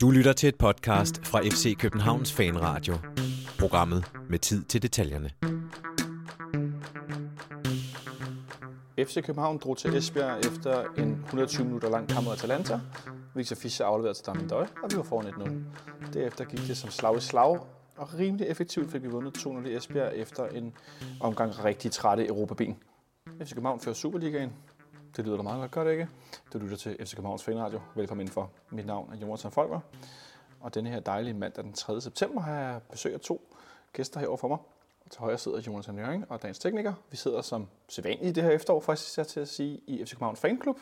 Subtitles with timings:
[0.00, 2.94] Du lytter til et podcast fra FC Københavns Fanradio.
[3.58, 5.30] Programmet med tid til detaljerne.
[8.98, 12.80] FC København drog til Esbjerg efter en 120 minutter lang kamp mod Atalanta.
[13.34, 16.12] Victor Fischer afleverede til Damien Døj, og vi var foran 1-0.
[16.12, 17.58] Derefter gik det som slag i slag,
[17.96, 20.72] og rimelig effektivt fik vi vundet 2-0 i Esbjerg efter en
[21.20, 22.76] omgang rigtig trætte Europabien.
[23.44, 24.50] FC København fører Superligaen.
[25.16, 26.08] Det lyder da meget godt, gør det ikke?
[26.52, 27.80] Du lytter til FC Københavns Fanradio.
[27.94, 28.50] Velkommen indenfor.
[28.70, 29.80] Mit navn er Jonathan Folker.
[30.60, 32.00] Og denne her dejlige mandag den 3.
[32.00, 33.54] september har jeg besøg af to
[33.92, 34.58] gæster herovre for mig.
[35.04, 36.92] Og til højre sidder Jonathan Nøring og dagens tekniker.
[37.10, 40.10] Vi sidder som sædvanligt i det her efterår, faktisk jeg til at sige, i FC
[40.10, 40.78] Københavns Fanklub.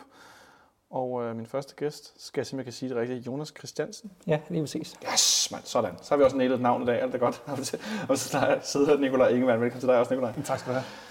[0.91, 4.13] Og øh, min første gæst, skal jeg simpelthen kan sige det rigtigt, Jonas Christiansen.
[4.27, 4.95] Ja, lige præcis.
[5.13, 5.95] Yes, man, sådan.
[6.03, 7.43] Så har vi også nælet navn i dag, alt er godt.
[8.11, 9.61] og så der sidder Nikolaj Ingemann.
[9.61, 10.33] Velkommen til dig også, Nikolaj.
[10.45, 11.06] Tak skal du have.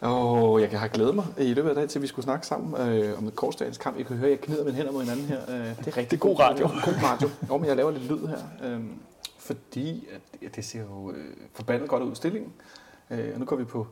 [0.00, 2.80] Og jeg har glædet mig i løbet af dagen til, at vi skulle snakke sammen
[2.88, 3.98] øh, om korsdagens kamp.
[3.98, 5.40] I kan høre, at jeg knider mine hænder mod hinanden her.
[5.48, 6.66] Øh, det er rigtig det er god radio.
[6.84, 7.28] God radio.
[7.48, 8.38] Jo, men jeg laver lidt lyd her.
[8.64, 8.80] Øh,
[9.38, 10.08] fordi
[10.42, 12.52] at, det ser jo øh, forbandet godt ud i stillingen.
[13.10, 13.86] Øh, og nu går vi på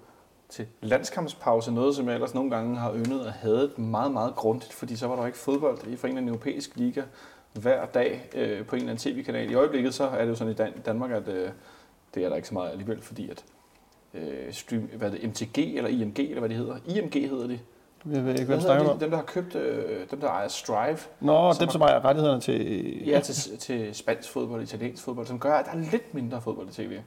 [0.48, 4.73] til landskampspause, noget som jeg ellers nogle gange har yndet og havde meget, meget grundigt,
[4.73, 7.03] fordi så var der ikke fodbold i for en eller europæisk liga
[7.53, 9.51] hver dag øh, på en eller anden tv-kanal.
[9.51, 11.51] I øjeblikket så er det jo sådan i Dan- Danmark, at øh,
[12.14, 13.45] det er der ikke så meget alligevel, fordi at
[14.14, 16.77] øh, stream, hvad er det, MTG eller IMG, eller hvad det hedder.
[16.87, 17.59] IMG hedder de.
[18.12, 18.91] Jeg ved ikke, Hvad snakker de?
[18.92, 18.98] om.
[18.98, 20.98] Dem, der har købt, øh, dem der ejer Strive.
[21.20, 23.06] Nå, som dem har- som ejer rettighederne til...
[23.06, 26.69] Ja, til, til spansk fodbold, italiensk fodbold, som gør, at der er lidt mindre fodbold
[26.69, 26.98] i tv.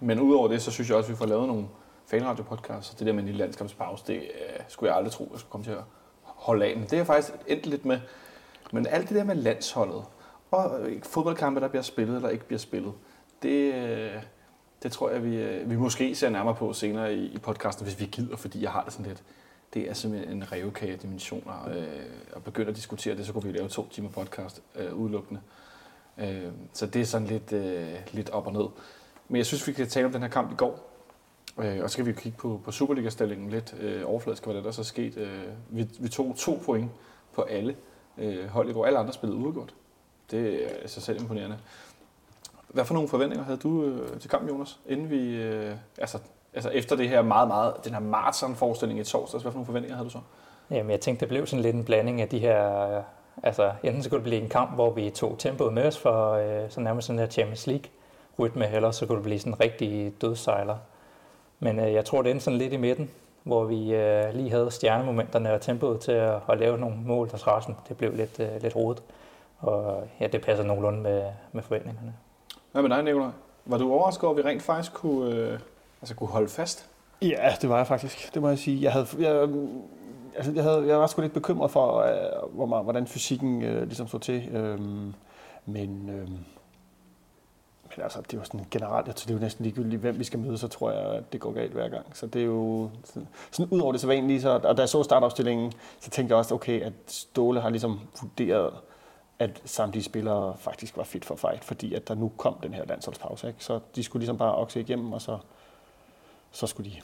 [0.00, 1.66] Men udover det, så synes jeg også, at vi får lavet nogle
[2.12, 4.20] fanradio-podcasts, og det der med en lille landskampspause, det øh,
[4.68, 5.82] skulle jeg aldrig tro, jeg skulle komme til at
[6.22, 6.76] holde af.
[6.76, 7.98] Men det er jeg faktisk endt lidt med.
[8.72, 10.02] Men alt det der med landsholdet,
[10.50, 12.92] og øh, fodboldkampe, der bliver spillet eller ikke bliver spillet,
[13.42, 14.10] det, øh,
[14.86, 18.00] det tror jeg, vi, øh, vi måske ser nærmere på senere i, i podcasten, hvis
[18.00, 19.22] vi gider, fordi jeg har det sådan lidt.
[19.74, 21.68] Det er simpelthen en revkage af dimensioner.
[21.68, 21.86] Øh,
[22.32, 25.40] og begynde at diskutere det, så kunne vi lave to timer podcast øh, udelukkende.
[26.18, 26.42] Øh,
[26.72, 28.66] så det er sådan lidt, øh, lidt op og ned.
[29.28, 30.90] Men jeg synes, vi kan tale om den her kamp i går.
[31.58, 34.62] Øh, og så skal vi jo kigge på, på Superliga-stillingen lidt øh, overfladisk, hvad der,
[34.62, 35.16] der så er sket.
[35.16, 36.90] Øh, vi, vi tog to point
[37.32, 37.76] på alle
[38.18, 38.86] øh, hold i går.
[38.86, 39.74] Alle andre spillede udgået.
[40.30, 41.58] Det er i sig selv imponerende.
[42.76, 44.78] Hvad for nogle forventninger havde du øh, til kampen, Jonas?
[44.86, 46.18] Inden vi, øh, altså,
[46.54, 49.96] altså efter det her meget, meget, den her marathon-forestilling i torsdags, hvad for nogle forventninger
[49.96, 50.18] havde du så?
[50.70, 52.80] Jamen, jeg tænkte, det blev sådan lidt en blanding af de her...
[52.96, 53.02] øh,
[53.42, 56.32] Altså, enten så kunne det blive en kamp, hvor vi tog tempoet med os for
[56.32, 60.12] øh, så nærmest sådan der Champions League-rytme, eller så kunne det blive sådan en rigtig
[60.20, 60.76] dødsejler.
[61.60, 63.10] Men øh, jeg tror, det endte sådan lidt i midten,
[63.42, 67.36] hvor vi øh, lige havde stjernemomenterne og tempoet til at, at lave nogle mål der
[67.36, 67.76] strassen.
[67.88, 69.02] Det blev lidt, øh, lidt rodet,
[69.58, 71.22] og ja, det passer nogenlunde med,
[71.52, 72.14] med forventningerne.
[72.76, 73.30] Hvad med dig, Nicolaj?
[73.66, 75.58] Var du overrasket over, at vi rent faktisk kunne, øh,
[76.02, 76.88] altså kunne holde fast?
[77.22, 78.34] Ja, det var jeg faktisk.
[78.34, 78.82] Det må jeg sige.
[78.82, 79.48] Jeg, havde, jeg,
[80.34, 83.82] altså, jeg, havde, jeg var sgu lidt bekymret for, øh, hvor meget, hvordan fysikken øh,
[83.82, 84.48] ligesom stod til.
[84.48, 84.80] Øh,
[85.66, 86.28] men, øh,
[87.96, 90.18] men altså, det er jo sådan generelt, jeg tror, det er jo næsten ligegyldigt, hvem
[90.18, 92.06] vi skal møde, så tror jeg, at det går galt hver gang.
[92.16, 94.88] Så det er jo sådan, sådan ud over det så vanlige, så, og da jeg
[94.88, 98.72] så startopstillingen, så tænkte jeg også, okay, at Ståle har ligesom vurderet,
[99.38, 102.84] at samtlige spillere faktisk var fit for fight, fordi at der nu kom den her
[102.84, 103.48] landsholdspause.
[103.48, 103.64] Ikke?
[103.64, 105.38] Så de skulle ligesom bare okse igennem, og så,
[106.50, 106.96] så skulle de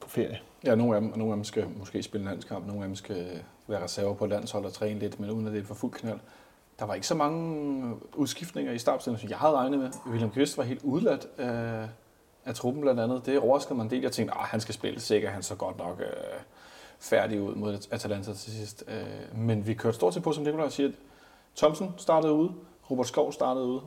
[0.00, 0.40] på ferie.
[0.64, 2.96] Ja, nogle af dem, nogle af dem skal måske spille en landskamp, nogle af dem
[2.96, 5.92] skal være reserver på landshold og træne lidt, men uden at det er for fuld
[5.92, 6.18] knald.
[6.78, 9.90] Der var ikke så mange udskiftninger i startstillingen, som jeg havde regnet med.
[10.06, 11.88] William Kvist var helt udladt af,
[12.44, 13.26] af truppen blandt andet.
[13.26, 14.02] Det overraskede mig en del.
[14.02, 16.06] Jeg tænkte, at han skal spille sikkert, han så godt nok øh,
[16.98, 18.84] færdig ud mod Atalanta til sidst.
[18.88, 20.94] Øh, men vi kørte stort set på, som Nicolaj siger, at
[21.56, 22.52] Thomsen startede ude,
[22.90, 23.80] Robert Skov startede ude.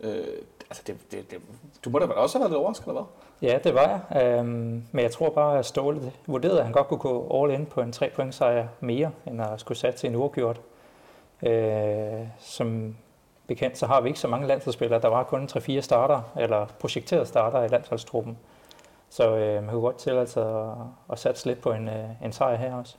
[0.00, 0.24] Øh,
[0.70, 1.38] altså det, det, det,
[1.84, 3.02] du må da også have været lidt overrasket, eller
[3.40, 3.48] hvad?
[3.50, 4.22] Ja, det var jeg.
[4.22, 7.66] Øhm, men jeg tror bare, at Ståle vurderede, at han godt kunne gå all in
[7.66, 10.60] på en 3 point sejr mere, end at skulle til en uafgjort.
[11.42, 12.96] Øh, som
[13.46, 15.00] bekendt, så har vi ikke så mange landsholdsspillere.
[15.00, 18.38] Der var kun 3-4 starter, eller projekterede starter i landsholdstruppen.
[19.10, 20.76] Så øh, man kunne godt til altså at,
[21.12, 22.96] at satse lidt på en, øh, en sejr her også.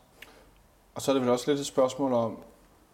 [0.96, 2.38] Og så er det vel også lidt et spørgsmål om,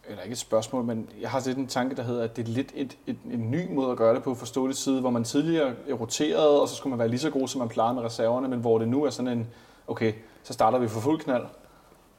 [0.09, 2.51] eller ikke et spørgsmål, men jeg har lidt en tanke, der hedder, at det er
[2.51, 5.73] lidt et, et, en ny måde at gøre det på forståelig side, hvor man tidligere
[5.99, 8.59] roterede, og så skulle man være lige så god, som man plejede med reserverne, men
[8.59, 9.47] hvor det nu er sådan en,
[9.87, 10.13] okay,
[10.43, 11.45] så starter vi for fuld knald,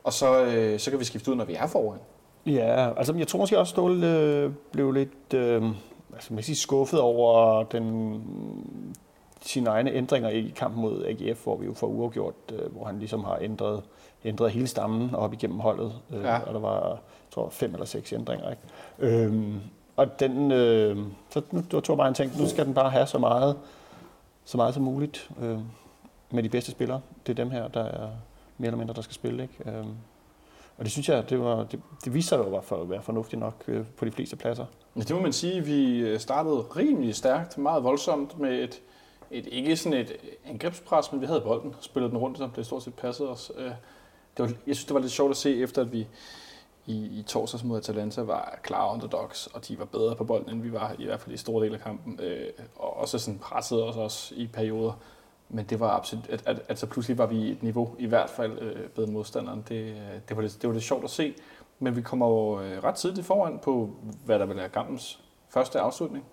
[0.04, 1.98] og så, øh, så kan vi skifte ud, når vi er foran.
[2.46, 5.62] Ja, altså jeg tror måske også, Ståle øh, blev lidt øh,
[6.14, 8.22] altså, man sige, skuffet over den,
[9.42, 12.98] sine egne ændringer i kampen mod AGF, hvor vi jo får uafgjort, øh, hvor han
[12.98, 13.82] ligesom har ændret,
[14.24, 15.92] ændret hele stammen op igennem holdet.
[16.14, 16.38] Øh, Ja.
[16.38, 16.98] Og der var,
[17.30, 18.50] tror, fem eller seks ændringer.
[18.50, 18.62] Ikke?
[18.98, 19.60] Øhm,
[19.96, 20.98] og den, øh,
[21.30, 23.56] så nu, det var tror bare, en tænkte, nu skal den bare have så meget,
[24.44, 25.58] så meget som muligt øh,
[26.30, 27.00] med de bedste spillere.
[27.26, 28.08] Det er dem her, der er
[28.58, 29.42] mere eller mindre, der skal spille.
[29.42, 29.78] Ikke?
[29.78, 29.94] Øhm,
[30.78, 33.40] og det synes jeg, det, var, det, det viser jo bare for at være fornuftigt
[33.40, 34.66] nok øh, på de fleste pladser.
[34.96, 35.64] Ja, det må man sige.
[35.64, 38.80] Vi øh, startede rimelig stærkt, meget voldsomt med et,
[39.30, 40.12] et ikke sådan et
[40.46, 43.52] angrebspres, men vi havde bolden, spillede den rundt, så det stort set passede os.
[43.56, 43.70] Øh,
[44.36, 46.06] det var, jeg synes, det var lidt sjovt at se, efter at vi
[46.86, 50.62] i, i torsdags mod Atalanta var klare underdogs, og de var bedre på bolden, end
[50.62, 52.20] vi var, i hvert fald i store dele af kampen.
[52.22, 54.92] Øh, og også sådan pressede os også i perioder.
[55.48, 58.06] Men det var absolut, at, at, at så pludselig var vi i et niveau, i
[58.06, 59.64] hvert fald øh, bedre modstanderen.
[59.68, 59.96] Det, øh,
[60.28, 61.34] det, var det, det var det sjovt at se.
[61.78, 63.90] Men vi kommer jo øh, ret tidligt foran på,
[64.24, 66.24] hvad der vil være kampens første afslutning.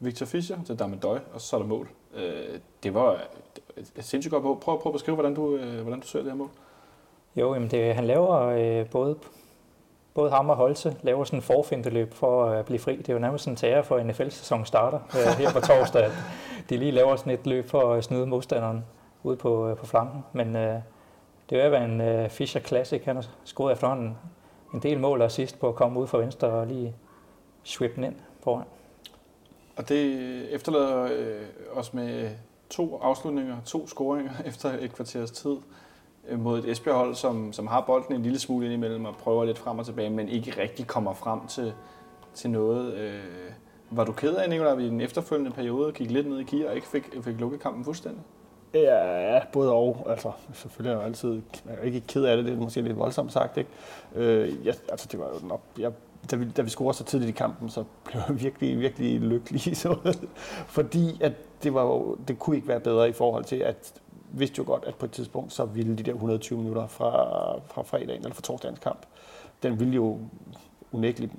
[0.00, 1.88] Victor Fischer til Damendøj, og så er der mål.
[2.14, 3.20] Øh, det var
[3.76, 4.60] et sindssygt godt mål.
[4.60, 6.50] Prøv, prøv at beskrive, hvordan du, øh, hvordan du ser det her mål.
[7.36, 9.16] Jo, jamen det, han laver øh, både,
[10.16, 12.96] både ham og Holse laver sådan en forfindeløb for at blive fri.
[12.96, 16.12] Det er jo nærmest sådan en tager for NFL-sæson starter øh, her på torsdag, at
[16.70, 18.84] de lige laver sådan et løb for at snyde modstanderen
[19.22, 20.24] ude på, øh, på flanken.
[20.32, 20.80] Men øh,
[21.50, 23.02] det er jo en øh, Fischer Classic.
[23.04, 24.18] Han har scoret efterhånden
[24.74, 26.94] en del mål og sidst på at komme ud fra venstre og lige
[27.62, 28.64] swippe den ind foran.
[29.76, 32.30] Og det efterlader øh, os med
[32.70, 35.85] to afslutninger, to scoringer efter et kvarters tid øh,
[36.28, 39.58] Øh, mod et Esbjerg-hold, som, som har bolden en lille smule indimellem og prøver lidt
[39.58, 41.72] frem og tilbage, men ikke rigtig kommer frem til,
[42.34, 42.94] til noget.
[42.94, 43.20] Øh,
[43.90, 46.44] var du ked af, Nicolai, at vi i den efterfølgende periode gik lidt ned i
[46.44, 48.22] gear og ikke fik, fik lukket kampen fuldstændig?
[48.74, 50.06] Ja, både og.
[50.08, 52.80] Altså, selvfølgelig er jeg jo altid jeg er ikke ked af det, det er måske
[52.80, 53.56] lidt voldsomt sagt.
[53.56, 53.70] Ikke?
[54.14, 55.92] Øh, ja, altså, det var jo nok, jeg,
[56.30, 59.76] da, vi, da vi scorede så tidligt i kampen, så blev jeg virkelig, virkelig lykkelig.
[59.76, 59.96] Så,
[60.76, 61.32] fordi at
[61.62, 63.94] det, var jo, det kunne ikke være bedre i forhold til, at
[64.30, 67.12] vidste jo godt, at på et tidspunkt, så ville de der 120 minutter fra,
[67.58, 68.98] fra fredagen, eller fra torsdagens kamp,
[69.62, 70.18] den ville jo
[70.92, 71.32] unægteligt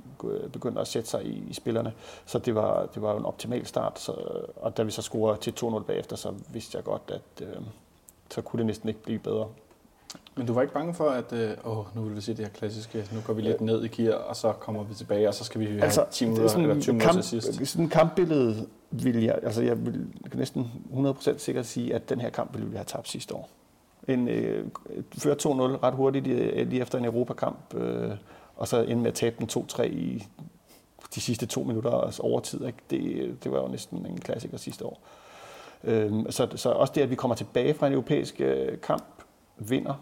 [0.53, 1.93] begynde at sætte sig i, i spillerne.
[2.25, 3.99] Så det var, det var jo en optimal start.
[3.99, 4.11] Så,
[4.55, 7.55] og da vi så scorede til 2-0 bagefter, så vidste jeg godt, at øh,
[8.31, 9.47] så kunne det næsten ikke blive bedre.
[10.35, 12.53] Men du var ikke bange for, at øh, åh, nu vil vi se det her
[12.53, 15.43] klassiske, nu går vi lidt ned i gear, og så kommer vi tilbage, og så
[15.43, 17.67] skal vi have altså, 10 minutter sådan, eller 20 minutter til sidst?
[17.67, 22.29] Sådan en kampbillede vil jeg, altså jeg vil næsten 100% sikkert sige, at den her
[22.29, 23.49] kamp ville vi have tabt sidste år.
[24.07, 24.67] En, øh,
[25.17, 25.47] før 2-0
[25.83, 28.11] ret hurtigt øh, lige efter en Europakamp, øh,
[28.55, 30.23] og så ende med at tabe den 2-3 i
[31.15, 32.65] de sidste to minutter altså overtid.
[32.65, 32.77] Ikke?
[32.89, 35.01] Det, det var jo næsten en klassiker sidste år.
[35.83, 39.05] Øh, så, så også det, at vi kommer tilbage fra en europæisk øh, kamp,
[39.57, 39.93] vinder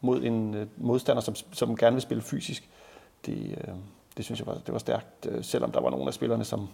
[0.00, 2.68] mod en øh, modstander, som, som gerne vil spille fysisk,
[3.26, 3.74] det, øh,
[4.16, 6.68] det synes jeg var, det var stærkt, øh, selvom der var nogle af spillerne, som,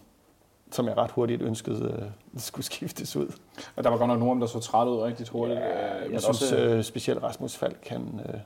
[0.70, 3.32] som jeg ret hurtigt ønskede øh, skulle skiftes ud.
[3.76, 5.61] Og der var godt nok nogen, der så træt ud rigtig hurtigt.
[5.61, 8.40] Ja, jeg synes også, øh, specielt Rasmus Falk, han, øh,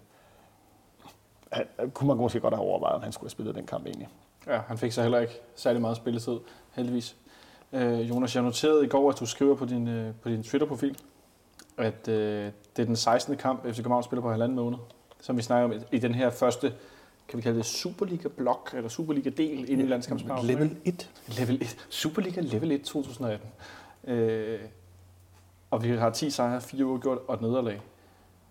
[1.53, 4.09] han, kunne man måske godt have overvejet, om han skulle have spillet den kamp egentlig.
[4.47, 6.38] Ja, han fik så heller ikke særlig meget spilletid,
[6.73, 7.17] heldigvis.
[7.73, 10.99] Øh, Jonas, jeg noterede i går, at du skriver på din, øh, på din Twitter-profil,
[11.76, 13.37] at øh, det er den 16.
[13.37, 14.79] kamp, FC København spiller på halvanden måned,
[15.21, 16.73] som vi snakker om i den her første,
[17.28, 20.46] kan vi kalde det Superliga-blok, eller Superliga-del inden i landskampspausen.
[20.46, 21.10] Level 1.
[21.38, 21.86] Level 1.
[21.88, 23.48] Superliga Level 1 2018.
[24.04, 24.60] Øh,
[25.70, 27.80] og vi har 10 sejre, 4 uafgjort og et nederlag.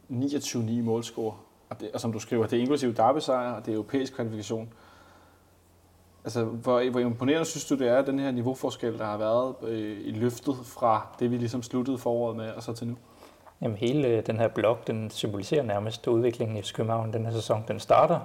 [0.09, 1.35] 29-9 målscore.
[1.69, 4.74] Og, det, og som du skriver, det er inklusive derby-sejr, og det er europæisk kvalifikation.
[6.24, 9.97] Altså, hvor, hvor imponerende synes du, det er, den her niveauforskel, der har været øh,
[10.01, 12.97] i løftet fra det, vi ligesom sluttede foråret med, og så til nu?
[13.62, 17.63] Jamen, hele den her blok, den symboliserer nærmest udviklingen i København den her sæson.
[17.68, 18.19] Den starter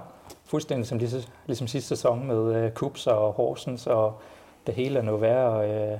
[0.45, 4.21] fuldstændig som ligesom, ligesom sidste sæson med øh, Kups og Horsens, og
[4.67, 5.99] det hele er nu værre øh,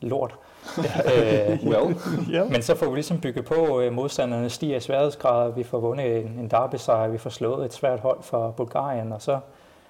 [0.00, 0.34] lort.
[1.16, 1.96] øh, well.
[2.30, 2.50] yeah.
[2.50, 6.16] Men så får vi ligesom bygget på, øh, modstanderne stiger i sværhedsgrad, vi får vundet
[6.16, 9.40] en, en derby-sejr, vi får slået et svært hold fra Bulgarien, og så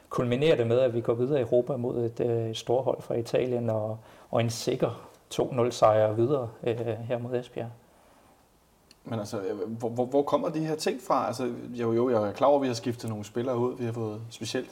[0.09, 3.03] kulminerer det med, at vi går videre i Europa mod et, øh, et stort hold
[3.03, 3.99] fra Italien, og,
[4.31, 7.69] og en sikker 2-0-sejr videre øh, her mod Esbjerg.
[9.05, 11.27] Men altså, øh, hvor, hvor, hvor kommer de her ting fra?
[11.27, 13.77] Altså, jo, jo, jeg er klar over, at vi har skiftet nogle spillere ud.
[13.77, 14.71] Vi har fået specielt,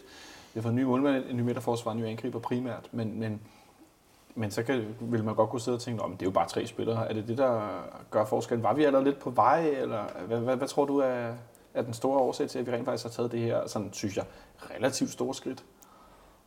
[0.55, 2.89] vi har fået en ny målmand, en ny midterforsvar, en ny angriber primært.
[2.93, 3.41] Men, men,
[4.35, 6.49] men så kan, vil man godt kunne sidde og tænke, at det er jo bare
[6.49, 7.09] tre spillere.
[7.09, 7.69] Er det det, der
[8.11, 8.63] gør forskellen?
[8.63, 9.61] Var vi allerede lidt på vej?
[9.61, 11.33] Eller hvad, hvad, hvad tror du er,
[11.75, 14.17] er den store årsag til, at vi rent faktisk har taget det her, sådan synes
[14.17, 14.25] jeg,
[14.77, 15.65] relativt store skridt?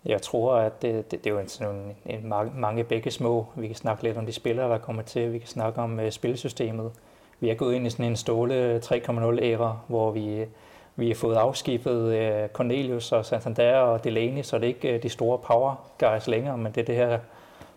[0.05, 3.11] Jeg tror, at det, det, det er jo en, sådan en, en mange, mange begge
[3.11, 3.47] små.
[3.55, 5.33] Vi kan snakke lidt om de spillere, der kommer til.
[5.33, 6.91] Vi kan snakke om uh, spilsystemet
[7.43, 10.45] vi er gået ind i sådan en ståle 3.0-æra, hvor vi,
[10.95, 15.03] vi har fået afskibet øh, Cornelius og Santander og Delaney, så det er ikke øh,
[15.03, 17.19] de store power guys længere, men det er det her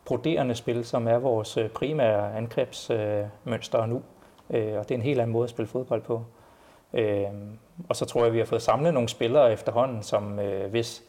[0.04, 4.02] broderende spil, som er vores øh, primære angrebsmønster nu.
[4.48, 6.24] Og det er en helt anden måde at spille fodbold på.
[7.88, 11.02] Og så tror jeg, at vi har fået samlet nogle spillere efterhånden, som hvis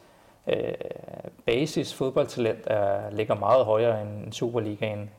[1.46, 5.10] basis fodboldtalent er, ligger meget højere end Superligaen.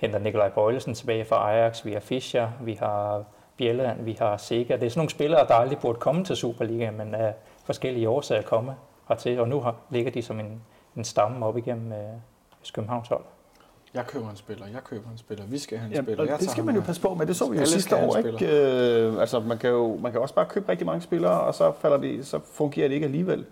[0.00, 3.24] Henter Nikolaj Bøjlesen tilbage fra Ajax, vi har Fischer, vi har
[3.56, 4.76] Bjelland, vi har Sega.
[4.76, 8.42] Det er sådan nogle spillere, der aldrig burde komme til Superliga, men af forskellige årsager
[8.42, 8.74] komme
[9.08, 10.62] hertil, og nu har, ligger de som en,
[10.96, 11.98] en stamme op igennem øh,
[12.72, 13.24] Københavns hold.
[13.94, 16.24] Jeg køber en spiller, jeg køber en spiller, vi skal have en Ja, spiller.
[16.24, 17.26] Jeg det skal man jo passe på med.
[17.26, 18.16] Det så vi jo sidste år.
[18.16, 18.46] Ikke?
[18.46, 21.72] Øh, altså, man kan jo man kan også bare købe rigtig mange spillere, og så,
[21.80, 23.46] falder det, så fungerer det ikke alligevel.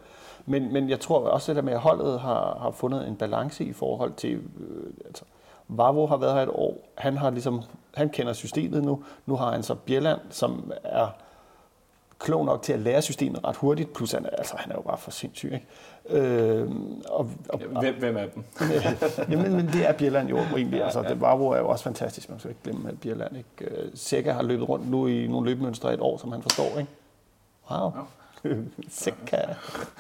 [0.47, 3.17] Men, men jeg tror også, at det der med, at holdet har, har fundet en
[3.17, 4.35] balance i forhold til...
[4.35, 5.25] Øh, altså,
[5.69, 6.77] Vavo har været her et år.
[6.95, 7.63] Han, har ligesom,
[7.95, 9.03] han kender systemet nu.
[9.27, 11.09] Nu har han så Bjelland, som er
[12.19, 14.83] klog nok til at lære systemet ret hurtigt, plus han, er- altså, han er jo
[14.83, 15.53] bare for sindssyg.
[15.53, 15.67] Ikke?
[16.27, 16.71] Øh,
[17.09, 18.45] og, og, Ja, Hvem, hvem af dem?
[19.31, 20.85] Jamen, men det er Bjelland jo egentlig.
[20.85, 23.37] Altså, det Vavro er jo også fantastisk, man skal ikke glemme Bjelland.
[23.37, 23.75] Ikke?
[23.75, 26.79] Øh, Sækker har løbet rundt nu i nogle løbemønstre i et år, som han forstår.
[26.79, 26.91] Ikke?
[27.71, 27.91] Wow.
[28.89, 29.39] Sækker.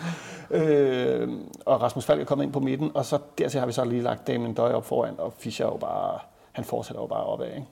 [0.50, 1.28] øh,
[1.66, 4.02] og Rasmus Falk er kommet ind på midten, og så dertil har vi så lige
[4.02, 6.18] lagt Damien Døj op foran, og Fischer er jo bare,
[6.52, 7.46] han fortsætter jo bare opad.
[7.46, 7.66] Ikke?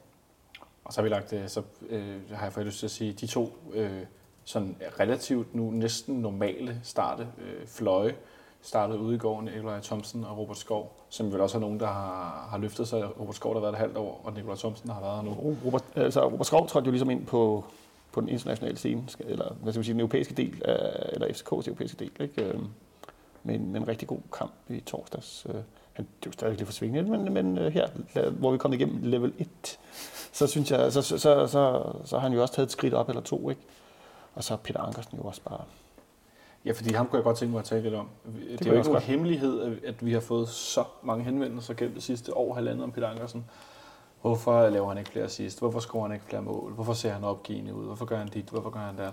[0.85, 3.13] Og så har vi lagt, øh, så øh, har jeg faktisk lyst til at sige,
[3.13, 3.91] de to øh,
[4.45, 8.15] sådan relativt nu næsten normale starte øh, fløje,
[8.63, 11.87] startede ude i går, Nikolaj Thomsen og Robert Skov, som vel også er nogen, der
[11.87, 13.21] har, har løftet sig.
[13.21, 15.57] Robert Skov, der har været et halvt år, og Nikolaj Thomsen har været nu.
[15.65, 17.65] Robert, altså Robert Skov trådte jo ligesom ind på,
[18.17, 21.69] på den internationale scene, eller hvad skal man sige, den europæiske del, af, eller FCK's
[21.69, 22.43] europæiske del, ikke?
[22.45, 22.67] Øhm,
[23.43, 25.47] Med, en, med en rigtig god kamp i torsdags.
[25.49, 25.55] Øh,
[25.93, 27.89] Han, det jo stadig lidt for svingende, men, men øh, her,
[28.31, 29.79] hvor vi kommet igennem level 1,
[30.33, 32.95] så synes jeg, så, så, så, så, så har han jo også taget et skridt
[32.95, 33.61] op eller to, ikke?
[34.35, 35.61] Og så er Peter Ankersen jo også bare...
[36.65, 38.09] Ja, fordi ham kunne jeg godt tænke mig at tale lidt om.
[38.27, 41.75] Det, det er jo ikke nogen hemmelighed, at- at vi har fået så mange henvendelser
[41.75, 43.45] gennem det sidste år, halvandet om Peter Ankersen.
[44.27, 45.59] Hvorfor laver han ikke flere sidst?
[45.59, 46.73] Hvorfor scorer han ikke flere mål?
[46.73, 47.87] Hvorfor ser han opgivende ud?
[47.87, 48.45] Hvorfor gør han dit?
[48.45, 49.13] Hvorfor gør han det?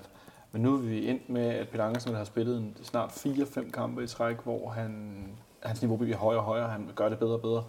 [0.52, 4.04] Men nu er vi endt med, at Peter Ankersen har spillet en, snart 4-5 kampe
[4.04, 5.24] i træk, hvor han,
[5.64, 7.64] hans niveau bliver højere og højere, han gør det bedre og bedre.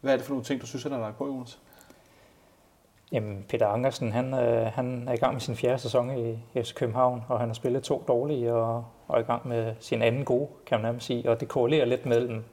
[0.00, 1.58] Hvad er det for nogle ting, du synes, han har lagt på, Jonas?
[3.12, 6.74] Jamen, Peter Ankersen, han, øh, han er i gang med sin fjerde sæson i FC
[6.74, 10.24] København, og han har spillet to dårlige og, og er i gang med sin anden
[10.24, 11.30] gode, kan man nærmest sige.
[11.30, 12.44] Og det korrelerer lidt mellem,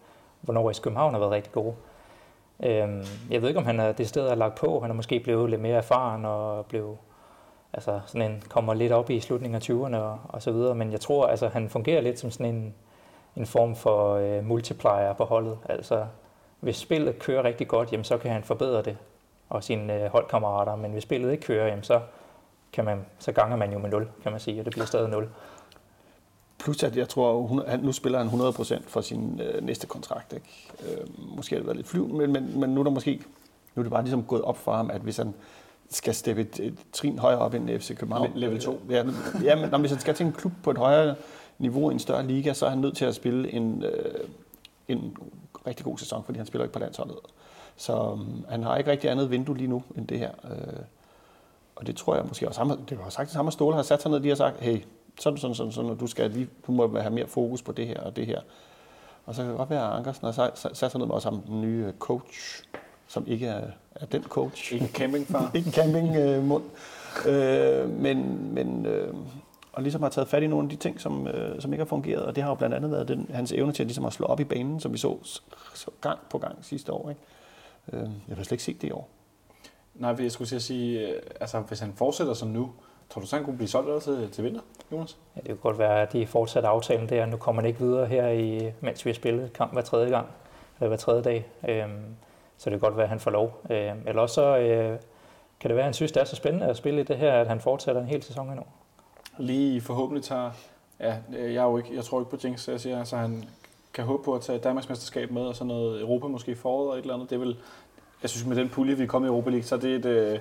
[0.41, 1.75] hvornår FC København har været rigtig gode.
[2.60, 4.79] Øhm, jeg ved ikke, om han er det sted, har lagt på.
[4.79, 6.98] Han er måske blevet lidt mere erfaren og blev,
[7.74, 10.75] altså sådan en, kommer lidt op i slutningen af 20'erne og, og så videre.
[10.75, 12.74] Men jeg tror, altså, han fungerer lidt som sådan en,
[13.36, 15.57] en form for øh, multiplier på holdet.
[15.69, 16.05] Altså,
[16.60, 18.98] hvis spillet kører rigtig godt, jamen, så kan han forbedre det
[19.50, 22.01] og sine øh, holdkammerater, men hvis spillet ikke kører, jamen så,
[22.74, 25.10] kan man, så ganger man jo med 0, kan man sige, og det bliver stadig
[25.10, 25.29] 0.
[26.63, 30.34] Plus at jeg tror, hun, han, nu spiller han 100% for sin øh, næste kontrakt.
[30.34, 30.46] Ikke?
[30.79, 33.22] Øh, måske har det været lidt flyv, men, men, men nu er der måske
[33.75, 35.34] nu er det bare ligesom gået op for ham, at hvis han
[35.89, 38.32] skal steppe et, et trin højere op end FC København.
[38.34, 38.82] Le- level to.
[38.89, 39.03] Ja,
[39.43, 41.15] ja men når, hvis han skal til en klub på et højere
[41.58, 44.13] niveau i en større liga, så er han nødt til at spille en, øh,
[44.88, 45.17] en
[45.67, 47.17] rigtig god sæson, fordi han spiller ikke på landsholdet.
[47.75, 50.32] Så um, han har ikke rigtig andet vindue lige nu end det her.
[50.43, 50.84] Øh,
[51.75, 54.01] og det tror jeg måske også, det var sagt, at ham og Ståle har sat
[54.01, 54.82] sig ned lige og sagt, hey,
[55.20, 57.88] sådan, sådan, sådan, sådan, og du, skal lige, du må have mere fokus på det
[57.88, 58.41] her og det her.
[59.25, 61.62] Og så kan det godt være, at Ankersen har sat, sig ned med ham, den
[61.62, 62.63] nye øh, coach,
[63.08, 64.74] som ikke er, er den coach.
[64.74, 65.51] Ikke en campingfar.
[65.55, 66.63] ikke camping øh, mund.
[67.27, 69.13] Øh, men, men øh,
[69.74, 71.89] og ligesom har taget fat i nogle af de ting, som, øh, som ikke har
[71.89, 72.25] fungeret.
[72.25, 74.25] Og det har jo blandt andet været den, hans evne til at, ligesom at slå
[74.25, 75.17] op i banen, som vi så,
[75.74, 77.10] så gang på gang sidste år.
[77.10, 77.22] Ikke?
[77.93, 79.10] Øh, jeg har slet ikke set det i år.
[79.96, 82.72] Nej, jeg skulle sige, øh, altså hvis han fortsætter som nu,
[83.13, 85.17] tror du så, han kunne blive solgt allerede til, til vinter, Jonas?
[85.36, 87.25] Ja, det kan godt være, at de fortsætter aftalen der.
[87.25, 90.27] Nu kommer han ikke videre her, i, mens vi har spillet kamp hver tredje gang,
[90.79, 91.46] eller hver tredje dag.
[91.67, 92.15] Øhm,
[92.58, 93.62] så det kan godt være, at han får lov.
[93.70, 95.00] Øhm, eller også så øh,
[95.60, 97.34] kan det være, at han synes, det er så spændende at spille i det her,
[97.34, 98.63] at han fortsætter en hel sæson endnu.
[99.38, 100.51] Lige forhåbentlig tager,
[101.00, 103.17] ja, øh, jeg, er jo ikke, jeg tror ikke på Jinx, så jeg siger, så
[103.17, 103.43] han
[103.93, 106.89] kan håbe på at tage Danmarks mesterskab med, og så noget Europa måske i foråret
[106.89, 107.29] og et eller andet.
[107.29, 107.58] Det er vel,
[108.22, 110.05] jeg synes med den pulje, vi er kommet i Europa League, så det er et,
[110.05, 110.39] øh,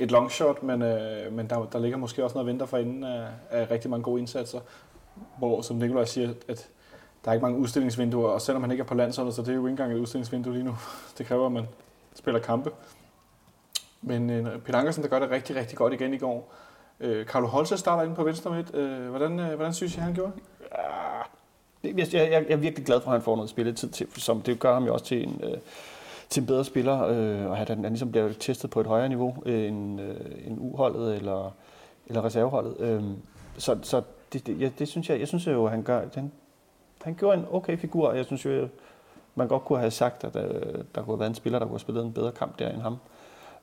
[0.00, 3.04] et long shot, men, øh, men der, der ligger måske også noget venter for inden
[3.04, 4.60] af, af rigtig mange gode indsatser,
[5.38, 6.68] hvor, som Nikolaj siger, at
[7.24, 9.54] der er ikke mange udstillingsvinduer, og selvom han ikke er på landsholdet, så det er
[9.54, 10.76] jo ikke engang et udstillingsvindue lige nu.
[11.18, 11.68] Det kræver, at man
[12.14, 12.70] spiller kampe.
[14.02, 16.52] Men øh, Peter Ankersen, der gør det rigtig, rigtig godt igen i går.
[17.00, 18.74] Øh, Carlo Holse starter inde på venstre midt.
[18.74, 20.32] Øh, hvordan, øh, hvordan synes I, han gjorde?
[21.84, 24.42] Jeg, jeg, jeg, jeg er virkelig glad for, at han får noget spilletid til, som
[24.42, 25.58] det gør ham jo også til en, øh,
[26.30, 29.08] til en bedre spiller, øh, og at han, han ligesom bliver testet på et højere
[29.08, 31.54] niveau øh, end, øh, end uholdet eller,
[32.06, 32.80] eller reserveholdet.
[32.80, 33.02] Øh,
[33.58, 36.32] så så det, det, ja, det synes jeg, jeg synes jo, at han gør, han,
[37.02, 38.68] han gjorde en okay figur, og jeg synes jo,
[39.34, 40.48] man godt kunne have sagt, at der,
[40.94, 42.80] der kunne have været en spiller, der kunne have spillet en bedre kamp der end
[42.82, 42.96] ham.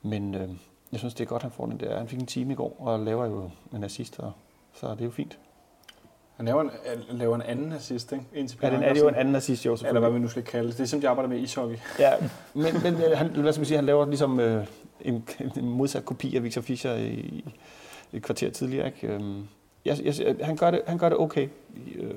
[0.02, 0.50] Men øh,
[0.92, 1.98] jeg synes, det er godt, han får den der.
[1.98, 4.32] Han fik en time i går, og laver jo en assist, og,
[4.74, 5.40] så det er jo fint.
[6.38, 6.70] Han laver en,
[7.12, 8.26] laver en anden assist, ikke?
[8.34, 10.68] Indtil Ja, den er jo en anden assist, jo Eller hvad vi nu skal kalde
[10.70, 10.78] det.
[10.78, 11.78] Det er som de arbejder med ishockey.
[12.00, 12.12] Ja,
[12.54, 14.66] men, men øh, han, lad os sige, han laver ligesom øh,
[15.02, 15.28] en,
[15.58, 17.44] en modsat kopi af Victor Fischer i,
[18.14, 18.86] et kvarter tidligere.
[18.88, 19.08] Ikke?
[19.08, 19.44] Øhm,
[19.86, 21.48] jeg, jeg, han, gør det, han gør det okay.
[21.96, 22.14] Øh,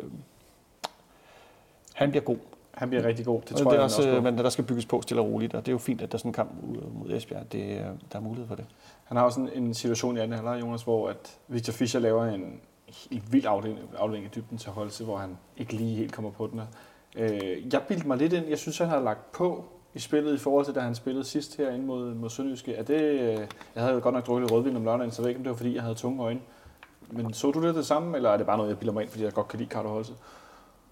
[1.94, 2.36] han bliver god.
[2.74, 4.10] Han bliver rigtig god, det tror det er jeg også, også.
[4.10, 6.12] øh, men der skal bygges på stille og roligt, og det er jo fint, at
[6.12, 7.52] der er sådan en kamp ud mod Esbjerg.
[7.52, 8.64] Det, er- der er mulighed for det.
[9.04, 12.24] Han har også en, en situation i anden halvleg, Jonas, hvor at Victor Fischer laver
[12.26, 12.60] en,
[13.10, 16.46] i vild afdeling, afdeling i dybden til Holse, hvor han ikke lige helt kommer på
[16.46, 16.60] den.
[17.16, 18.46] Øh, jeg bildte mig lidt ind.
[18.48, 21.56] Jeg synes, han har lagt på i spillet i forhold til, da han spillede sidst
[21.56, 22.74] her ind mod, mod Sønderjyske.
[22.74, 23.38] Er det, øh,
[23.74, 25.50] jeg havde jo godt nok drukket rødvin om lørdagen, så jeg ved ikke, om det
[25.50, 26.40] var, fordi jeg havde tunge øjne.
[27.10, 29.10] Men så du det det samme, eller er det bare noget, jeg bilder mig ind,
[29.10, 30.12] fordi jeg godt kan lide Carlo Holse?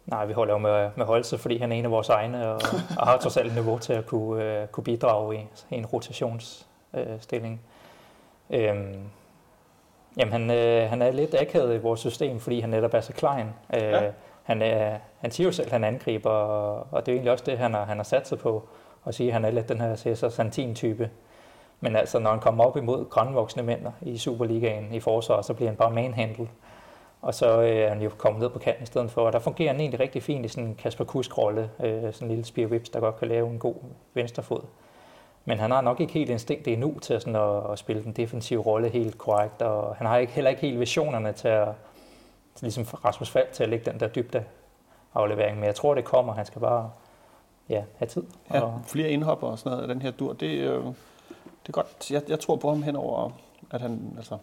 [0.07, 2.61] Nej, vi holder jo med, med Holse, fordi han er en af vores egne, og,
[2.99, 5.39] og har trods alt niveau til at kunne, øh, kunne bidrage i,
[5.71, 7.23] i en rotationsstilling.
[7.23, 7.61] stilling.
[8.51, 9.11] øhm,
[10.17, 13.13] jamen, han, uh, han er lidt akavet i vores system, fordi han netop er så
[13.13, 13.47] klein.
[13.47, 14.11] Uh, Ja.
[14.43, 17.33] han, er, han siger jo selv, at han angriber, og, og det er jo egentlig
[17.33, 18.69] også det, han har, han har sat sig på,
[19.07, 21.11] at sige, at han er lidt den her Cesar Santin-type.
[21.81, 25.69] Men altså, når han kommer op imod grønvoksne mænd i Superligaen i forsvar, så bliver
[25.69, 26.49] han bare manhandlet.
[27.23, 29.39] Og så øh, er han jo kommet ned på kanten i stedet for, og der
[29.39, 32.67] fungerer han egentlig rigtig fint i sådan en Kasper Kusk-rolle, øh, sådan en lille spear
[32.67, 33.75] whips, der godt kan lave en god
[34.15, 34.61] venstrefod.
[35.49, 38.61] Men han har nok ikke helt instinkt endnu til sådan at, at spille den defensive
[38.61, 41.69] rolle helt korrekt, og han har ikke, heller ikke helt visionerne til at,
[42.55, 44.45] til ligesom Rasmus Fald til at lægge den der dybde
[45.15, 46.35] aflevering, men jeg tror, det kommer.
[46.35, 46.91] Han skal bare
[47.69, 48.23] ja, have tid.
[48.55, 50.33] Ja, Og, flere indhopper og sådan noget af den her dur.
[50.33, 52.11] Det, øh, det er godt.
[52.11, 53.31] Jeg, jeg tror på ham henover,
[53.71, 54.39] at han, altså,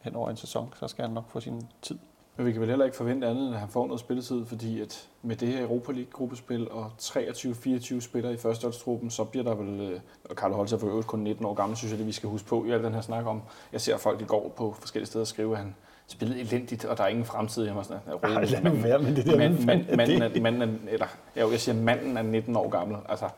[0.00, 1.98] henover en sæson, så skal han nok få sin tid.
[2.36, 4.80] Men vi kan vel heller ikke forvente andet, end at han får noget spilletid, fordi
[4.80, 9.80] at med det her Europa League-gruppespil og 23-24 spillere i førsteholdstruppen, så bliver der vel,
[9.80, 10.00] øh,
[10.30, 12.28] og Carlo Holtz er for øvrigt kun 19 år gammel, synes jeg, det vi skal
[12.28, 13.42] huske på i al den her snak om.
[13.72, 15.74] Jeg ser folk i går på forskellige steder skrive, at han
[16.06, 17.64] spillede elendigt, og der er ingen fremtid.
[17.64, 19.36] Jeg var sådan, at Ej, lad nu være med det der.
[19.38, 22.96] mand, mand, manden, er, manden er, eller, jeg siger, manden er 19 år gammel.
[23.08, 23.28] Altså,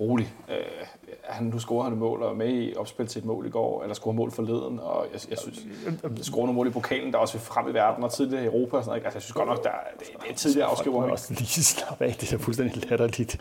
[0.00, 0.34] rolig.
[0.50, 0.56] Øh,
[1.24, 3.50] han, nu scorer han et mål og er med i opspil til et mål i
[3.50, 5.66] går, eller scorer mål forleden, og jeg, jeg synes,
[6.22, 8.76] scorer nogle mål i pokalen, der er også frem i verden og tidligere i Europa
[8.76, 9.04] og sådan noget.
[9.04, 11.12] Altså, jeg synes godt nok, der er, det, det er tidligere afskriver ikke?
[11.12, 13.40] også lige slappe af, det er fuldstændig latterligt.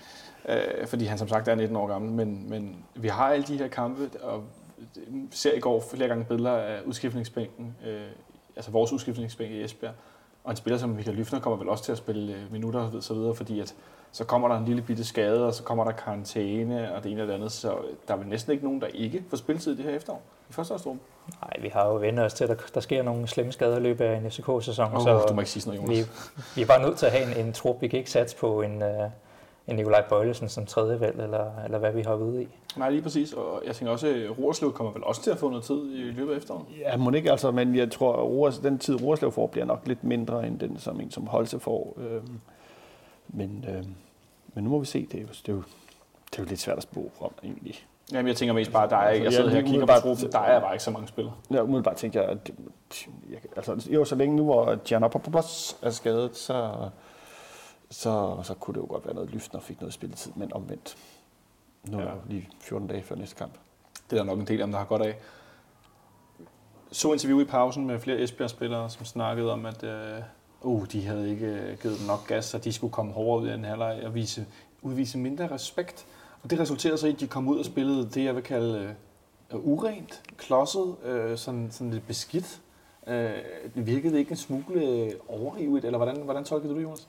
[0.49, 3.57] Øh, fordi han som sagt er 19 år gammel, men, men vi har alle de
[3.57, 4.43] her kampe, og
[5.31, 8.01] ser i går flere gange billeder af udskiftningsbænken, øh,
[8.55, 9.93] altså vores udskiftningsbænk i Esbjerg,
[10.43, 13.03] og en spiller som Michael Lyfner kommer vel også til at spille øh, minutter og
[13.03, 13.75] så videre, fordi at
[14.15, 17.21] så kommer der en lille bitte skade, og så kommer der karantæne og det ene
[17.21, 19.77] og det andet, så der er vel næsten ikke nogen, der ikke får spilletid i
[19.77, 20.99] det her efterår i første årsrum.
[21.41, 23.79] nej, vi har jo vendt os til, at der, der sker nogle slemme skader i
[23.79, 26.31] løbet af en FCK-sæson, Oh, så du må ikke sige sådan noget, vi, Jonas.
[26.55, 27.81] vi er bare nødt til at have en, en trup.
[27.81, 29.09] Vi kan ikke satse på en, uh,
[29.67, 32.47] en Nikolaj Bøjlesen som tredje valg, eller, eller hvad vi har ude i.
[32.77, 35.49] Nej, lige præcis, og jeg tænker også, at Roerslev kommer vel også til at få
[35.49, 36.65] noget tid i løbet af efteråret.
[36.79, 39.81] Ja, må ikke altså, men jeg tror, at Roers, den tid Roerslev får, bliver nok
[39.85, 41.97] lidt mindre, end den, som en som Holse får.
[42.09, 42.39] Øhm,
[43.27, 43.95] men, øhm,
[44.55, 45.63] men nu må vi se, det er jo, det er jo,
[46.31, 47.85] det er jo lidt svært at spå om, egentlig.
[48.11, 49.91] Jamen, jeg tænker mest bare, der er, jeg Altså, sidder her jeg- og kigger på
[50.01, 51.33] truppen, der er bare ikke så mange spillere.
[51.49, 52.55] Jeg umiddelbart tænker jeg, at det,
[53.29, 56.75] jeg, altså, jo, så længe nu, hvor Giannopoulos er skadet, så,
[57.89, 60.97] så, så kunne det jo godt være noget lyft, når fik noget spilletid, men omvendt.
[61.89, 62.09] Nu er Ja.
[62.29, 63.53] lige 14 dage før næste kamp.
[64.09, 65.15] Det er der nok en del af dem, der har godt af.
[66.91, 70.19] Så interview i pausen med flere Esbjerg-spillere, som snakkede om, at øh,
[70.65, 73.47] uh, de havde ikke øh, givet dem nok gas, så de skulle komme hårdere ud
[73.49, 74.45] i den halvleg og vise,
[74.81, 76.05] udvise mindre respekt.
[76.43, 78.95] Og det resulterede så i, at de kom ud og spillede det, jeg vil kalde
[79.53, 82.61] øh, urent, klodset, øh, sådan, sådan lidt beskidt.
[83.07, 83.31] Øh,
[83.75, 87.07] det virkede ikke en smule øh, overivet, eller hvordan, hvordan tolkede du det, Jonas?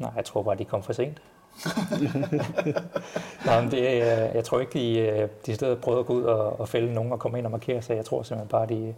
[0.00, 1.22] Nej, jeg tror bare, de kom for sent.
[3.46, 6.22] Nej, men det, øh, jeg tror ikke, de, øh, de stedet prøvede at gå ud
[6.22, 7.96] og, og fælde nogen og komme ind og markere sig.
[7.96, 8.94] Jeg tror simpelthen bare, de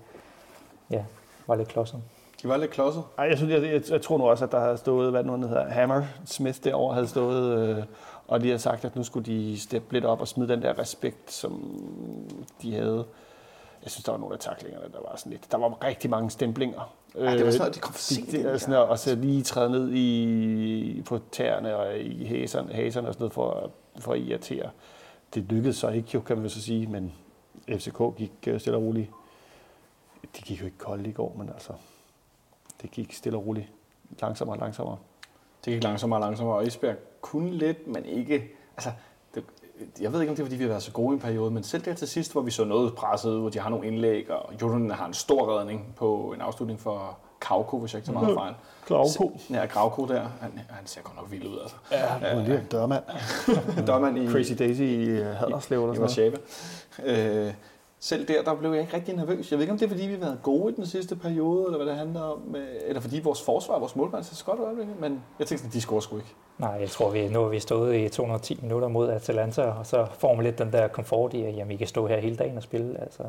[0.90, 1.04] ja,
[1.46, 2.02] var lidt klodset.
[2.42, 3.02] De var lidt klodset.
[3.18, 5.36] Ej, jeg, synes, jeg, jeg, jeg tror nu også, at der havde stået, hvad nu
[5.36, 7.84] hedder, Hammer Smith derovre havde stået, øh,
[8.28, 10.78] og de har sagt, at nu skulle de steppe lidt op og smide den der
[10.78, 11.80] respekt, som
[12.62, 13.04] de havde.
[13.82, 15.52] Jeg synes, der var nogle af taklingerne, der var sådan lidt.
[15.52, 16.94] Der var rigtig mange stemplinger.
[17.14, 18.60] Ja, det var Øh, sådan, at de kom for sent.
[18.60, 23.22] sådan og så lige træde ned i, på tæerne og i haserne, haserne og sådan
[23.22, 24.70] noget for, at- for at irritere.
[25.34, 27.12] Det lykkedes så ikke, jo, kan man så sige, men
[27.68, 29.10] FCK gik øh, stille og roligt.
[30.36, 31.72] De gik jo ikke koldt i går, men altså,
[32.82, 33.66] det gik stille og roligt
[34.20, 34.96] langsommere og langsommere.
[35.64, 38.44] Det gik langsommere og langsommere, og Esbjerg kunne lidt, men ikke...
[38.76, 38.90] Altså,
[39.34, 39.44] det,
[40.00, 41.50] jeg ved ikke, om det er, fordi vi har været så gode i en periode,
[41.50, 43.86] men selv der til sidst, hvor vi så noget presset ud, hvor de har nogle
[43.86, 48.06] indlæg, og Jordan har en stor redning på en afslutning for Kauko, hvis jeg ikke
[48.06, 48.54] tager meget fejl.
[48.86, 49.38] Klavko.
[49.50, 51.76] Ja, Kauko der, han, han ser godt nok vild ud, altså.
[51.90, 53.04] Ja, det er en dørmand.
[53.86, 56.40] Dørmand i, Crazy Daisy i øh, Haderslev eller i sådan noget.
[56.98, 57.46] Warszawa.
[57.46, 57.52] Øh,
[58.00, 59.50] selv der, der blev jeg ikke rigtig nervøs.
[59.50, 61.64] Jeg ved ikke, om det er, fordi vi har været gode i den sidste periode,
[61.64, 64.86] eller hvad det handler om, øh, eller fordi vores forsvar, vores målmand, så godt ud,
[65.00, 66.34] men jeg tænkte, sådan, de scorer sgu ikke.
[66.58, 70.06] Nej, jeg tror, vi, nu har vi stået i 210 minutter mod Atalanta, og så
[70.18, 72.56] får man lidt den der komfort i, at jamen, I kan stå her hele dagen
[72.56, 73.00] og spille.
[73.00, 73.22] Altså,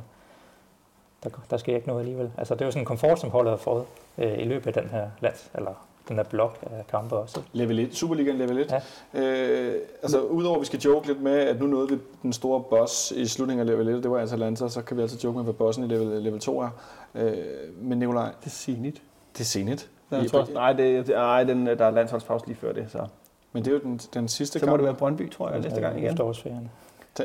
[1.24, 2.32] der, der sker ikke noget alligevel.
[2.38, 3.86] Altså, det er jo sådan en komfort, som holdet har fået
[4.18, 7.42] øh, i løbet af den her lands, eller den der blok af kampe også.
[7.54, 8.76] Level 1, Superligaen level 1.
[9.14, 9.22] Ja.
[9.22, 12.64] Øh, altså udover at vi skal joke lidt med, at nu nåede vi den store
[12.70, 15.44] boss i slutningen af level 1, det var Atalanta, så kan vi altså joke med,
[15.44, 16.70] hvad bossen i level, level 2 er.
[17.16, 17.34] Øh,
[17.82, 19.02] men Nikolaj, Det er Zenit.
[19.34, 19.90] det er Zenit.
[20.32, 23.00] Tror, nej, det, det, nej den, der er landsholdspause lige før det, så.
[23.54, 24.80] Men det er jo den, den sidste Så må kamp.
[24.80, 26.10] det være Brøndby, tror jeg, næste gang igen.
[26.10, 26.72] Efterårsferien.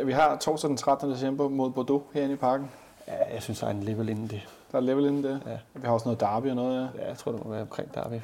[0.05, 1.11] Vi har torsdag den 13.
[1.11, 2.71] december mod Bordeaux herinde i parken.
[3.09, 4.41] Ja, jeg synes, der er en level inden det.
[4.73, 5.41] Der er level inden det.
[5.47, 5.59] Ja.
[5.75, 7.03] Vi har også noget derby og noget, ja.
[7.03, 8.15] Ja, jeg tror, det må være omkring Derby.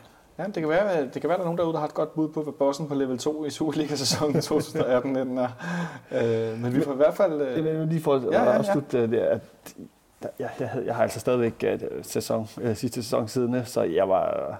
[0.40, 2.14] Ja, det kan være, det kan være, der er nogen derude, der har et godt
[2.14, 5.48] bud på, hvad bossen på level 2 i Superliga-sæsonen 2018 er.
[6.12, 7.32] Øh, men vi får i hvert fald...
[7.40, 8.56] Det Øh, jeg lige for at Ja, ja, ja.
[8.58, 9.40] afslutte øh, det, at
[10.38, 14.08] jeg, jeg, havde- jeg har altså stadigvæk øh, sæson, øh, sidste sæson siddende, så jeg
[14.08, 14.56] var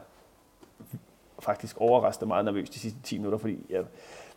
[1.39, 3.81] faktisk overraskende meget nervøs de sidste 10 minutter, fordi jeg,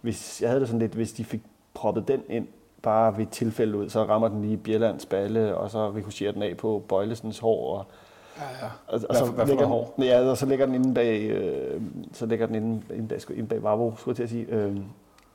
[0.01, 1.41] hvis, jeg havde det sådan lidt, hvis de fik
[1.73, 2.47] proppet den ind
[2.81, 6.57] bare ved tilfælde ud, så rammer den lige Bjellands balle, og så rikocherer den af
[6.57, 7.85] på Bøjlesens hår, og
[8.37, 8.71] ja, ja.
[8.87, 11.81] og, og så hvad ligger noget den, ja, og så ligger den inde bag, øh,
[12.13, 14.45] så ligger den inde, inde bag, inde bag Vavro, skulle jeg til at sige.
[14.55, 14.77] Øh,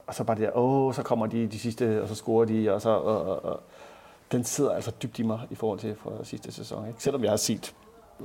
[0.07, 2.75] og så bare det der, åh, så kommer de de sidste, og så scorer de,
[2.75, 3.61] og så, og, og, og
[4.33, 6.89] den sidder altså dybt i mig i forhold til fra sidste sæson.
[6.89, 7.03] Ikke?
[7.03, 7.75] Selvom jeg har set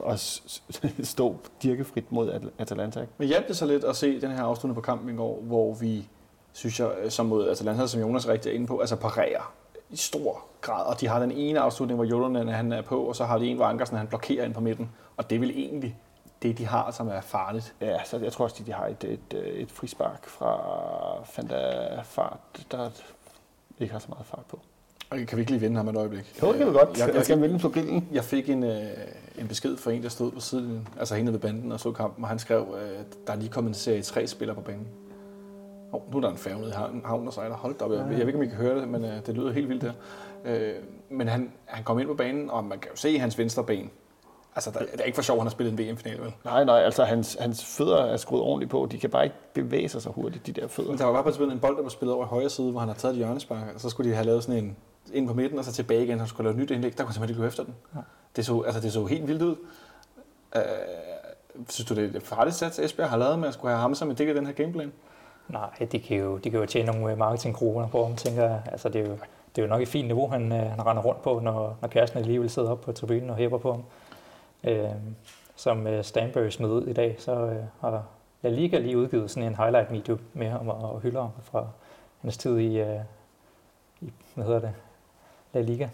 [0.01, 0.62] os
[1.03, 3.01] stå dirkefrit mod At- Atalanta.
[3.01, 3.13] Ikke?
[3.17, 5.73] Men hjalp det så lidt at se den her afslutning på kampen i går, hvor
[5.73, 6.07] vi,
[6.53, 9.53] synes jeg, som mod Atalanta, som Jonas rigtig er inde på, altså parerer
[9.93, 10.86] i stor grad.
[10.86, 13.45] Og de har den ene afslutning, hvor Jolonen han er på, og så har de
[13.47, 14.91] en, hvor Ankersen han blokerer ind på midten.
[15.17, 15.97] Og det er vel egentlig
[16.41, 17.73] det, de har, som er farligt.
[17.82, 20.58] Ja, så jeg tror også, at de har et, et, et frispark fra
[21.25, 22.38] Fanta Fart,
[22.71, 22.89] der
[23.79, 24.60] ikke har så meget fart på.
[25.10, 26.39] Og kan vi ikke lige vinde ham et øjeblik?
[26.41, 26.97] Jo, det kan vi godt.
[26.99, 28.08] Jeg, Jeg, skal jeg, vende på grillen.
[28.12, 28.82] jeg fik en, øh,
[29.38, 32.23] en besked fra en, der stod på siden, altså hende ved banden og så kampen,
[32.23, 34.88] og han skrev, øh, der er lige kommet en serie 3-spiller på banen.
[35.93, 36.73] Oh, nu er der en færge nede i
[37.06, 37.56] havnen, og sejler.
[37.56, 39.51] Hold op, jeg, jeg ved ikke, om I kan høre det, men øh, det lyder
[39.51, 39.93] helt vildt der.
[40.45, 40.73] Øh,
[41.10, 43.91] men han, han kom ind på banen, og man kan jo se hans venstre ben.
[44.56, 46.34] Altså, der, det er ikke for sjovt, at han har spillet en VM-finale, vel?
[46.45, 48.88] Nej, nej, altså hans, hans fødder er skruet ordentligt på.
[48.91, 50.89] De kan bare ikke bevæge sig så hurtigt, de der fødder.
[50.89, 52.49] Men der var bare på et tidspunkt en bold, der var spillet over i højre
[52.49, 54.77] side, hvor han har taget et hjørnespark, og så skulle de have lavet sådan en
[55.13, 56.97] ind på midten, og så tilbage igen, så han skulle lave et nyt indlæg.
[56.97, 57.75] Der kunne simpelthen ikke gå efter den.
[57.95, 57.99] Ja.
[58.36, 59.56] Det, så, altså, det så helt vildt ud.
[60.56, 60.62] Øh,
[61.69, 63.95] synes du, det er et farligt sats, Esbjerg har lavet med at skulle have ham
[63.95, 64.91] som en del af den her gameplan?
[65.47, 68.62] Nej, de kan jo, de kan jo tjene nogle marketingkroner på ham, tænker jeg.
[68.71, 69.17] Altså, det er jo,
[69.56, 71.88] det er jo nok et fint niveau, han, øh, han render rundt på, når, når
[71.88, 73.84] kæresten alligevel sidder op på tribunen og hæpper på ham.
[74.63, 74.89] Øh,
[75.56, 78.03] som øh, Stanbury smed ud i dag, så øh, har
[78.41, 81.67] La Liga lige udgivet sådan en highlight-video med ham og, og hylder ham fra
[82.21, 82.99] hans tid i, øh,
[84.01, 84.73] i hvad hedder det,
[85.53, 85.89] La Liga.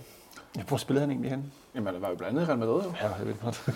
[0.58, 1.54] Ja, hvor spillede han egentlig hen?
[1.76, 2.94] Jamen, det var jo blandt andet i Real Madrid, jo.
[3.02, 3.72] Ja, jeg ved godt.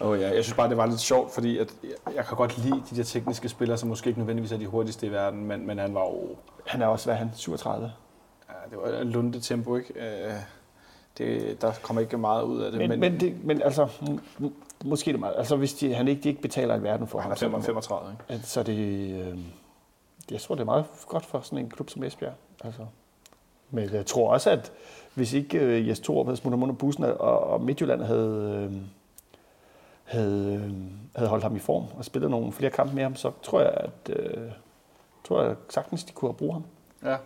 [0.00, 2.58] Og ja, jeg synes bare, det var lidt sjovt, fordi at jeg, jeg kan godt
[2.58, 5.66] lide de der tekniske spillere, som måske ikke nødvendigvis er de hurtigste i verden, men,
[5.66, 6.36] men han var jo...
[6.66, 7.92] Han er også, hvad er han, 37?
[8.48, 9.94] Ja, det var et lunde tempo, ikke?
[9.94, 10.34] Øh,
[11.18, 12.80] det, der kommer ikke meget ud af det.
[12.80, 13.88] Men, men, men, det, men altså,
[14.84, 15.34] måske det meget.
[15.36, 17.40] Altså, hvis de, han ikke, de ikke betaler en verden for han ham, er så,
[17.40, 18.46] 35, 35 ikke?
[18.46, 18.78] så er det,
[19.20, 19.38] øh,
[20.30, 22.34] jeg tror, det er meget godt for sådan en klub som Esbjerg.
[22.64, 22.86] Altså.
[23.70, 24.72] Men jeg tror også, at
[25.14, 28.76] hvis ikke øh, Jes Torup havde smuttet under bussen, og, og Midtjylland havde, øh,
[30.04, 30.72] havde, øh,
[31.16, 33.70] havde holdt ham i form og spillet nogle flere kampe med ham, så tror jeg,
[33.74, 34.50] at øh,
[35.24, 36.64] tror jeg sagtens, de kunne have brugt ham.
[37.04, 37.16] Ja.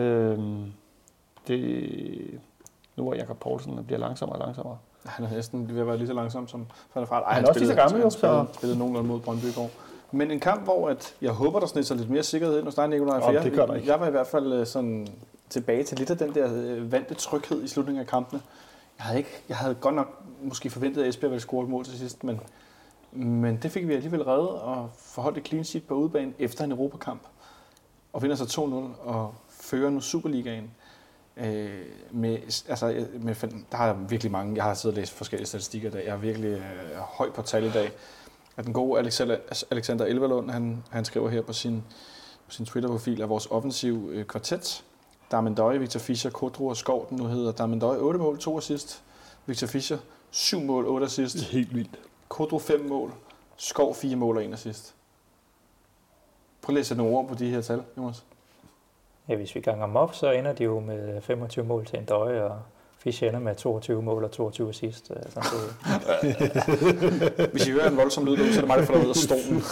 [0.00, 0.72] Øhm,
[1.48, 2.40] det,
[2.96, 4.78] nu er Jakob Poulsen bliver langsommere og langsommere.
[5.06, 7.02] Han er næsten ved at være lige så langsom som Van.
[7.10, 9.44] Ej, Han er også lige så gammel, jo, Han så- spillede, spillede nogenlunde mod Brøndby
[9.44, 9.70] i går.
[10.12, 12.74] Men en kamp, hvor at jeg håber, der snit sig lidt mere sikkerhed ind hos
[12.74, 13.88] dig, for Nå, jeg, det gør der ikke.
[13.88, 15.08] Jeg var i hvert fald øh, sådan
[15.48, 18.40] tilbage til lidt af den der øh, vante tryghed i slutningen af kampene.
[18.98, 21.84] Jeg havde, ikke, jeg havde godt nok måske forventet, at Esbjerg ville score et mål
[21.84, 22.40] til sidst, men,
[23.12, 26.72] men det fik vi alligevel reddet og forholdt et clean sheet på udebane efter en
[26.72, 27.22] Europakamp.
[28.12, 30.70] Og vinder så 2-0 og fører nu Superligaen.
[31.36, 33.34] Øh, med, altså, med,
[33.70, 36.16] der har virkelig mange, jeg har siddet og læst forskellige statistikker i dag, jeg er
[36.16, 37.92] virkelig øh, høj på tal i dag.
[38.56, 39.36] At den gode Alexander,
[39.70, 41.84] Alexander Elverlund, han, han skriver her på sin,
[42.46, 44.84] på sin Twitter-profil, at vores offensiv øh, kvartet,
[45.30, 49.02] Darmendøje, Victor Fischer, Kodro og Skov, den nu hedder Darmendøje 8 mål, 2 assist,
[49.46, 49.98] Victor Fischer
[50.30, 51.98] 7 mål, 8 assist, helt vildt.
[52.28, 53.12] Kodro 5 mål,
[53.56, 54.94] Skov 4 mål og 1 assist.
[56.62, 58.24] Prøv at læse nogle ord på de her tal, Jonas.
[59.28, 62.04] Ja, hvis vi ganger dem op, så ender de jo med 25 mål til en
[62.04, 62.58] døje, og
[62.98, 65.10] Fischer ender med 22 mål og 22 assist.
[65.10, 65.40] Altså,
[66.22, 69.16] det, Hvis I hører en voldsom lyd så er det mig, der falder ud af
[69.16, 69.62] stolen.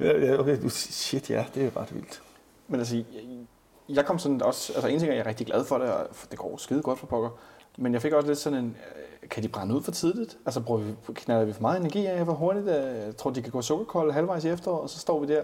[0.00, 0.62] Ja, ja, okay.
[0.62, 2.22] du- Shit, ja, det er ret vildt.
[2.68, 3.04] Men altså,
[3.94, 6.06] jeg, kom sådan også, altså en ting er, jeg er rigtig glad for det, og
[6.30, 7.30] det går skide godt for pokker,
[7.78, 8.76] men jeg fik også lidt sådan en,
[9.22, 10.38] øh, kan de brænde ud for tidligt?
[10.46, 12.66] Altså bruger vi, knalder vi for meget energi af, hvor hurtigt?
[12.66, 15.42] Jeg tror, de kan gå sukkerkold halvvejs i efteråret, og så står vi der.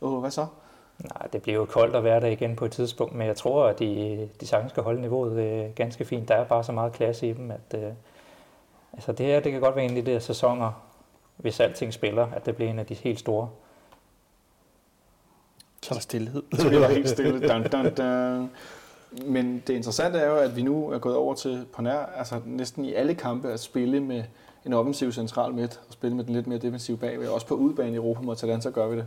[0.00, 0.46] Åh, hvad så?
[0.98, 3.66] Nej, det bliver jo koldt at være der igen på et tidspunkt, men jeg tror,
[3.66, 6.28] at de, de sagtens skal holde niveauet øh, ganske fint.
[6.28, 7.92] Der er bare så meget klasse i dem, at øh,
[8.92, 10.72] altså det her, det kan godt være en af de der sæsoner,
[11.36, 13.48] hvis alting spiller, at det bliver en af de helt store.
[15.82, 16.42] Så er der stillhed.
[16.52, 17.48] Så bliver der helt stille.
[17.48, 18.50] Dun, dun, dun.
[19.26, 22.40] Men det interessante er jo, at vi nu er gået over til på nær, altså
[22.46, 24.24] næsten i alle kampe at spille med
[24.66, 27.28] en offensiv central midt, og spille med den lidt mere defensive bagved.
[27.28, 29.06] Også på udebane i Europa mod Atalanta gør vi det.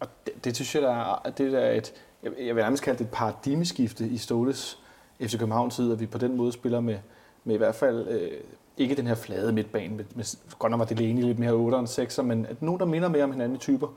[0.00, 2.82] Og det, det synes jeg, der er, det der er et, jeg jeg vil nærmest
[2.82, 4.78] kalde det et paradigmeskifte i Ståles
[5.20, 6.98] FC København tid, at vi på den måde spiller med,
[7.44, 8.30] med i hvert fald øh,
[8.76, 10.24] ikke den her flade midtbane, med, med
[10.58, 13.08] godt nok var det lige lidt mere 8 end 6, men at nogen, der minder
[13.08, 13.88] mere om hinanden i typer,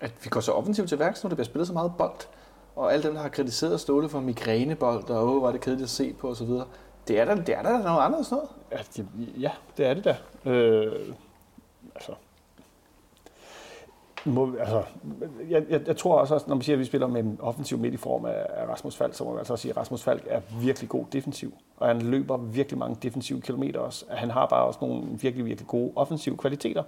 [0.00, 2.20] at vi går så offensivt til værks når der bliver spillet så meget bold,
[2.76, 5.90] og alle dem, der har kritiseret Ståle for migrænebold, og åh, var det kedeligt at
[5.90, 6.48] se på osv.,
[7.08, 8.50] det er der, det er der noget andet sådan noget.
[8.72, 9.08] Ja, det,
[9.40, 10.16] ja, det er det da.
[10.50, 11.14] Øh,
[11.94, 12.12] altså,
[14.24, 14.82] må, altså,
[15.48, 17.94] jeg, jeg, jeg tror også, når man siger, at vi spiller med en offensiv midt
[17.94, 20.26] i form af, af Rasmus Falk, så må man altså også sige, at Rasmus Falk
[20.26, 21.54] er virkelig god defensiv.
[21.76, 24.04] Og han løber virkelig mange defensive kilometer også.
[24.10, 26.82] Han har bare også nogle virkelig, virkelig gode offensive kvaliteter,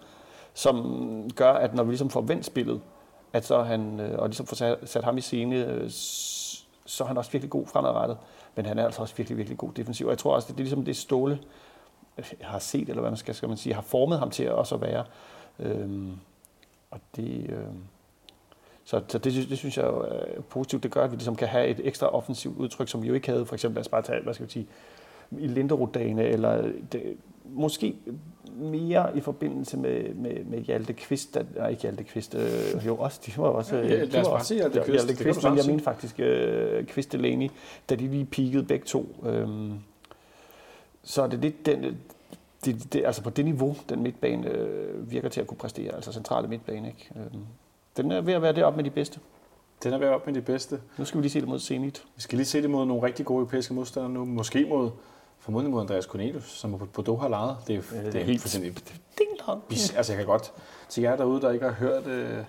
[0.55, 2.81] som gør, at når vi ligesom får vendt spillet,
[3.33, 5.91] at så han, øh, og ligesom få sat, sat ham i scene, øh,
[6.85, 8.19] så er han også virkelig god fremadrettet.
[8.57, 10.07] Men han er altså også virkelig, virkelig god defensiv.
[10.07, 11.39] Og jeg tror også, det er ligesom det Ståle
[12.41, 14.53] jeg har set, eller hvad man skal, skal man sige, har formet ham til at
[14.53, 15.05] også at være.
[15.59, 16.13] Øhm,
[16.91, 17.83] og det, øhm,
[18.85, 20.83] så, så det, det synes jeg er positivt.
[20.83, 23.29] Det gør, at vi ligesom kan have et ekstra offensivt udtryk, som vi jo ikke
[23.29, 24.67] havde, for eksempel, lad os bare tage, hvad skal vi sige,
[25.31, 27.17] i Linderud-dagene, eller det,
[27.53, 27.97] måske
[28.57, 32.97] mere i forbindelse med, med, med Hjalte Kvist, der, nej, ikke Hjalte Kvist, øh, jo
[32.97, 35.05] også, de var også, Ja, øh, de var også- sige Hjalte ja, Kvist.
[35.07, 37.49] Hjalte Kvist, men jeg mener faktisk øh, Kvist Delaney,
[37.91, 39.17] da de lige peakede begge to.
[39.27, 39.73] Øhm,
[41.03, 41.97] så er det lidt den,
[42.65, 46.13] det, det, altså på det niveau, den midtbane øh, virker til at kunne præstere, altså
[46.13, 46.89] centrale midtbane.
[46.89, 47.11] Ikke?
[47.17, 47.43] Øhm,
[47.97, 49.21] den er ved at være deroppe med de bedste.
[49.83, 50.81] Den er ved op med de bedste.
[50.99, 52.05] Nu skal vi lige se det mod Zenit.
[52.17, 54.25] Vi skal lige se det mod nogle rigtig gode europæiske modstandere nu.
[54.25, 54.91] Måske mod,
[55.41, 57.57] formodentlig mod Andreas Cornelius, som på Bordeaux har lejet.
[57.67, 58.75] Det er, Ja, det det er er helt fuldstændig.
[59.73, 60.53] Bis- Altså, jeg kan godt
[60.89, 62.45] til jer derude, der ikke har hørt, øh,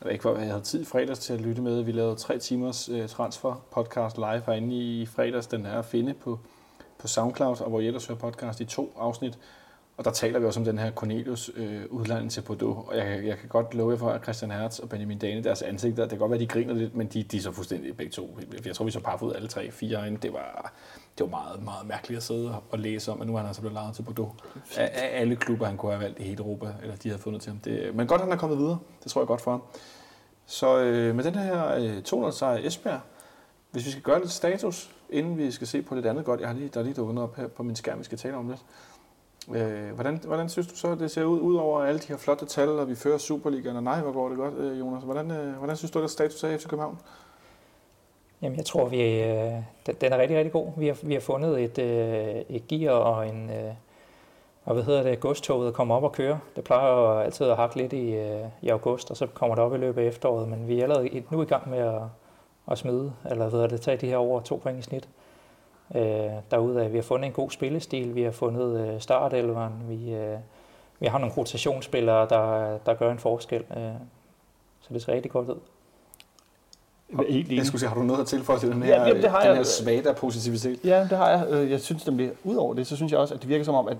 [0.00, 1.82] eller ikke var, jeg havde tid i fredags til at lytte med.
[1.82, 5.46] Vi lavede tre timers øh, transfer podcast live herinde i fredags.
[5.46, 6.38] Den er at finde på,
[6.98, 9.38] på SoundCloud, og hvor I ellers hører podcast i to afsnit.
[9.96, 12.88] Og der taler vi også om den her Cornelius øh, udlanding til Bordeaux.
[12.88, 15.62] Og jeg, jeg kan godt love jer for, at Christian Hertz og Benjamin Dane, deres
[15.62, 18.12] ansigter, det kan godt være, de griner lidt, men de, de er så fuldstændig begge
[18.12, 18.38] to.
[18.66, 20.18] Jeg tror, vi så par ud alle tre, fire herinde.
[20.22, 20.72] Det var,
[21.18, 23.62] det var meget, meget mærkeligt at sidde og- læse om, at nu er han altså
[23.62, 24.32] blevet lejet til Bordeaux.
[24.76, 27.42] Af, af alle klubber, han kunne have valgt i hele Europa, eller de havde fundet
[27.42, 27.58] til ham.
[27.60, 28.78] Det, men godt, han er kommet videre.
[29.04, 29.62] Det tror jeg godt for ham.
[30.46, 33.00] Så øh, med den her øh, 200 sejr Esbjerg,
[33.70, 36.48] hvis vi skal gøre lidt status, inden vi skal se på lidt andet godt, jeg
[36.48, 38.36] har lige, der er lige dukket noget op her på min skærm, vi skal tale
[38.36, 38.60] om lidt.
[39.54, 42.68] Øh, hvordan, hvordan synes du så, det ser ud, udover alle de her flotte tal,
[42.68, 45.02] og vi fører Superligaen, og nej, hvor går det godt, øh, Jonas?
[45.02, 46.98] Hvordan, øh, hvordan synes du, at status er i FC København?
[48.42, 49.52] Jamen, jeg tror, vi, øh,
[50.00, 50.68] den, er rigtig, rigtig god.
[50.76, 53.74] Vi har, vi har fundet et, øh, et gear og en, øh,
[54.64, 56.38] og hvad hedder det, godstoget kommer op og køre.
[56.56, 59.64] Det plejer jo altid at hakke lidt i, øh, i august, og så kommer det
[59.64, 62.02] op i løbet af efteråret, men vi er allerede nu i gang med at,
[62.70, 65.08] at smide, eller hvad hedder det, tage de her over to point i snit.
[65.94, 66.02] Øh,
[66.50, 70.38] derudaf, vi har fundet en god spillestil, vi har fundet øh, startelveren, vi, øh,
[71.00, 73.64] vi har nogle rotationsspillere, der, der gør en forskel.
[73.76, 73.82] Øh,
[74.80, 75.56] så det ser rigtig godt ud.
[77.28, 77.52] Helt.
[77.52, 79.38] Jeg skulle sige, har du noget at tilføje til den Ja, her, jamen, det har
[79.40, 79.56] den jeg.
[79.56, 80.78] her svage positivitet?
[80.84, 81.46] Ja, det har jeg.
[81.50, 83.88] Øh, Jeg synes nemlig, udover det, så synes jeg også, at det virker som om,
[83.88, 83.96] at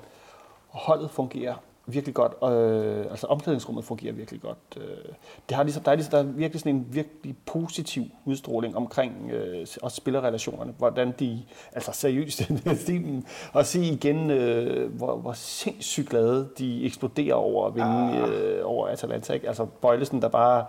[0.68, 1.54] holdet fungerer
[1.86, 2.32] virkelig godt.
[2.42, 4.58] Øh, altså omklædningsrummet fungerer virkelig godt.
[4.76, 4.82] Øh,
[5.48, 9.30] det har ligesom, der, er ligesom, der er virkelig sådan en virkelig positiv udstråling omkring
[9.30, 10.74] øh, også spillerrelationerne.
[10.78, 12.42] Hvordan de, altså seriøst,
[12.82, 18.30] stilen, og se igen, øh, hvor, hvor sindssygt glade de eksploderer over at vinde Ah.
[18.30, 19.32] øh, over Atalanta.
[19.32, 19.48] Ikke?
[19.48, 20.64] Altså Bøjlesen, der bare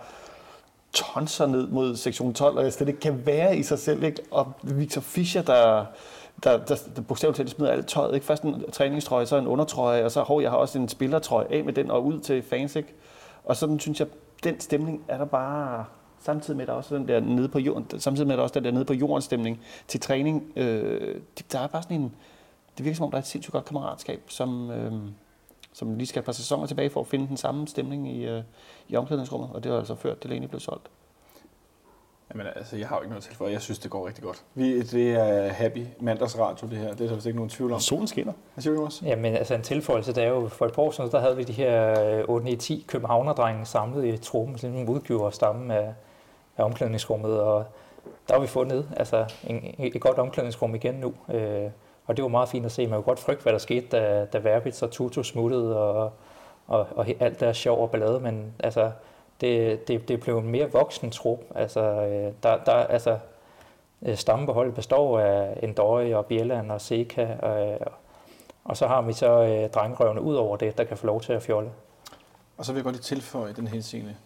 [0.92, 4.02] tonser ned mod sektion 12, og slet ikke kan være i sig selv.
[4.02, 4.22] Ikke?
[4.30, 5.84] Og Victor Fischer, der,
[6.44, 8.14] der, der, der bogstaveligt talt smider alt tøjet.
[8.14, 8.26] Ikke?
[8.26, 11.64] Først en træningstrøje, så en undertrøje, og så hov, jeg har også en spillertrøje af
[11.64, 12.76] med den og ud til fans.
[12.76, 12.94] Ikke?
[13.44, 14.08] Og sådan synes jeg,
[14.44, 15.84] den stemning er der bare
[16.20, 18.54] samtidig med, at der også den der nede på jorden, samtidig med, at der også
[18.54, 20.52] den der nede på jorden stemning til træning.
[20.56, 22.14] Øh, det- der er bare sådan en,
[22.78, 24.92] det virker som om, der er et sindssygt godt kammeratskab, som, øh,
[25.72, 28.42] som lige skal et par sæsoner tilbage for at finde den samme stemning i, øh,
[28.88, 30.88] i omklædningsrummet, og det har altså ført til, at blev solgt.
[32.34, 33.46] Jamen altså, jeg har jo ikke noget til for.
[33.46, 34.44] Jeg synes, det går rigtig godt.
[34.54, 36.92] Vi, det er happy mandagsradio, det her.
[36.92, 37.80] Det er der vist ikke nogen tvivl om.
[37.80, 38.32] Solen skinner.
[38.54, 39.02] Hvad siger du, Jonas?
[39.02, 41.42] Jamen, altså en tilføjelse, der er jo for et par år siden, der havde vi
[41.42, 45.94] de her øh, 8-9-10 københavnerdrenge samlet i truppen, som udgjorde stammen af,
[46.56, 47.64] af omklædningsrummet, og
[48.28, 51.14] der har vi fundet altså, en, et godt omklædningsrum igen nu.
[51.34, 51.70] Øh,
[52.06, 52.86] og det var meget fint at se.
[52.86, 56.12] Man kunne godt frygte, hvad der skete, da, da Verbitz og Tutu smuttede, og,
[56.66, 58.90] og, og alt der sjov og ballade, men altså,
[59.40, 61.40] det, det, det blev en mere voksen trup.
[61.54, 63.18] Altså, øh, der, der, altså,
[64.02, 67.78] øh, stammebeholdet består af Endøje og Bjelland og Seka, og,
[68.64, 71.32] og så har vi så øh, drengerøvene ud over det, der kan få lov til
[71.32, 71.70] at fjolle.
[72.56, 74.16] Og så vil jeg godt lige tilføje i den henseende,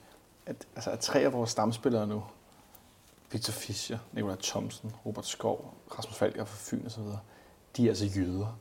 [0.46, 2.22] at, altså, at tre af vores stamspillere nu,
[3.32, 7.02] Victor Fischer, Nikolaj Thomsen, Robert Skov, Rasmus Falker fra Fyn osv.,
[7.76, 8.58] de er altså jøder.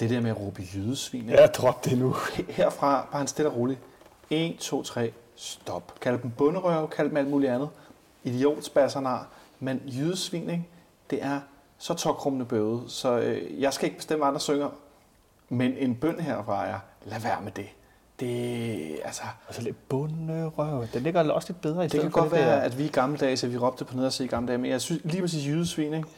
[0.00, 1.28] Det der med at råbe jødesvin.
[1.28, 2.14] Ja, drop det nu.
[2.48, 3.80] Herfra, bare en stille og roligt.
[4.30, 6.00] 1, 2, 3, stop.
[6.00, 7.68] Kald dem bunderøv, kald dem alt muligt andet.
[8.24, 9.28] Idiotspassernar.
[9.60, 10.68] Men jødesvin, ikke?
[11.10, 11.40] det er
[11.78, 14.68] så tokrummende bøde, så øh, jeg skal ikke bestemme, andre synger.
[15.48, 17.66] Men en bøn herfra er, lad være med det.
[18.20, 19.22] Det, altså...
[19.48, 20.86] Altså lidt bunderøv.
[20.94, 22.60] Det ligger også lidt bedre i Det kan godt være, der.
[22.60, 24.58] at vi i gamle dage, så vi råbte på ned og se i gamle dage,
[24.58, 26.08] men jeg synes lige præcis jydesvin, ikke?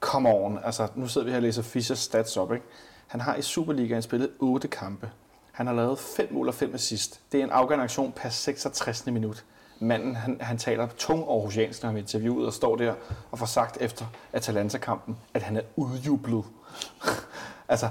[0.00, 0.58] Come on.
[0.64, 2.66] Altså, nu sidder vi her og læser Fischers stats op, ikke?
[3.06, 5.10] Han har i Superligaen spillet 8 kampe.
[5.54, 7.20] Han har lavet 5 mål og 5 assist.
[7.32, 9.06] Det er en afgørende aktion per 66.
[9.06, 9.44] minut.
[9.78, 12.94] Manden, han, han taler tung aarhusiansk, når han er interviewet og står der
[13.30, 16.44] og får sagt efter Atalanta-kampen, at han er udjublet.
[17.68, 17.88] altså,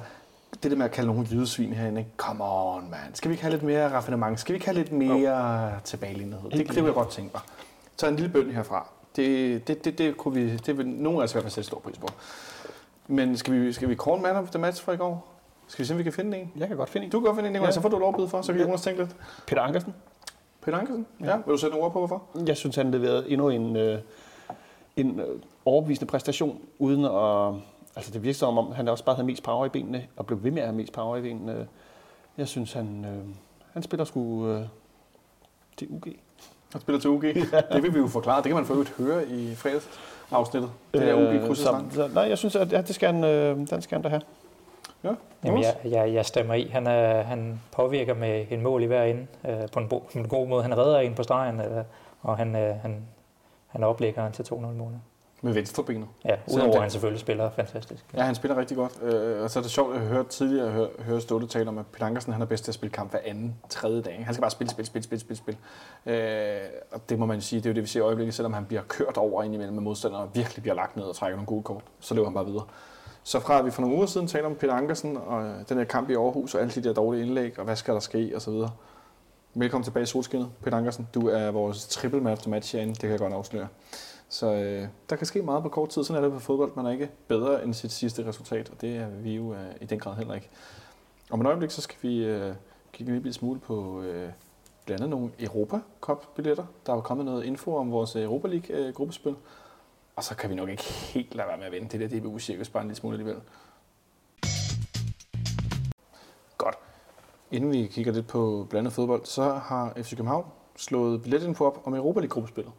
[0.64, 2.12] det der med at kalde nogen jydesvin herinde, ikke?
[2.18, 3.00] come on, man.
[3.14, 4.40] Skal vi ikke have lidt mere raffinement?
[4.40, 6.40] Skal vi ikke have lidt mere tilbagelignet?
[6.44, 7.42] Det, det kunne jeg godt tænke mig.
[7.98, 8.88] Så en lille bøn herfra.
[9.16, 11.68] Det, det, det, det, kunne vi, det vil nogen af os i hvert fald sætte
[11.68, 12.08] stor pris på.
[13.08, 15.33] Men skal vi, skal vi call man of the match fra i går?
[15.74, 16.52] Skal vi se, om vi kan finde en?
[16.58, 17.12] Jeg kan godt finde en.
[17.12, 17.72] Du kan godt finde en, Nicolaj, Ja.
[17.72, 18.68] så får du lov at byde for, så kan Ja.
[18.68, 19.16] Jonas tænke lidt.
[19.48, 19.94] Peter Ankersen.
[20.62, 21.06] Peter Ankersen?
[21.22, 21.26] Ja.
[21.26, 21.36] ja.
[21.36, 22.24] Vil du sætte nogle ord på, hvorfor?
[22.48, 24.00] Jeg synes, han leverede endnu en, øh,
[24.96, 25.26] en øh,
[25.66, 27.62] overbevisende præstation, uden at...
[27.96, 30.44] Altså, det virker som om, han også bare havde mest power i benene, og blev
[30.44, 31.68] ved med at have mest power i benene.
[32.38, 33.26] Jeg synes, han, øh,
[33.74, 34.62] han spiller sgu øh,
[35.78, 36.04] til UG.
[36.72, 37.22] Han spiller til UG.
[37.74, 38.38] Det vil vi jo forklare.
[38.38, 39.90] Det kan man for øvrigt høre i fredags
[40.32, 40.72] afsnittet.
[40.94, 43.24] Det der UG Øh, krydset så, så, nej, jeg synes, at ja, det skal han,
[43.24, 44.22] øh, den skal han da have.
[45.04, 45.12] Ja.
[45.46, 46.68] Jamen, jeg, jeg, jeg stemmer i.
[46.74, 50.20] Han, er, han påvirker med en mål i hver ende øh, på, en, bo- på
[50.20, 50.62] en god måde.
[50.64, 51.84] Han redder en på stregen, øh,
[52.22, 53.06] og han, øh, han,
[53.68, 55.02] han oplægger til 2-0 målet.
[55.42, 56.08] Med venstrebenet.
[56.26, 58.06] Ja, udover at han selvfølgelig spiller fantastisk.
[58.14, 59.04] Ja, han spiller rigtig godt.
[59.04, 61.86] Øh, og så er det sjovt at høre tidligere høre, høre Ståle tale om, at
[61.88, 64.22] Peter Ankersen han er bedst til at spille kamp hver anden, tredje dag.
[64.26, 65.60] Han skal bare spille, spille, spille, spille, spille, spille.
[66.06, 66.62] Øh,
[66.92, 68.66] og det må man sige, det er jo det, vi ser i øjeblikket, selvom han
[68.66, 71.48] bliver kørt over ind imellem med modstandere, og virkelig bliver lagt ned og trækker nogle
[71.48, 72.64] gode kort, så løber han bare videre.
[73.24, 75.78] Så fra at vi for nogle uger siden taler om Peter Ankersen og øh, den
[75.78, 78.32] her kamp i Aarhus og alle de der dårlige indlæg, og hvad skal der ske
[78.36, 78.72] og så videre.
[79.54, 81.08] Velkommen tilbage i solskinnet, Peter Ankersen.
[81.14, 83.68] Du er vores triple man of match herinde, det kan jeg godt afsløre.
[84.30, 86.72] Så øh, der kan ske meget på kort tid, sådan er det på fodbold.
[86.76, 89.86] Man er ikke bedre end sit sidste resultat, og det er vi jo øh, i
[89.86, 90.50] den grad heller ikke.
[91.32, 92.54] Om et øjeblik, så skal vi øh,
[92.94, 94.30] kigge en lille smule på øh,
[94.86, 96.66] blandt andet nogle Europa Cup-billetter.
[96.86, 99.32] Der er jo kommet noget info om vores Europa League-gruppespil.
[99.32, 99.38] Øh,
[100.16, 102.70] og så kan vi nok ikke helt lade være med at vende det der DBU-cirkus
[102.70, 103.42] bare en lille smule alligevel.
[106.58, 106.76] Godt.
[107.52, 110.46] Inden vi kigger lidt på blandet fodbold, så har FC København
[110.76, 112.74] slået billetinfo op om Europa League-gruppespillet.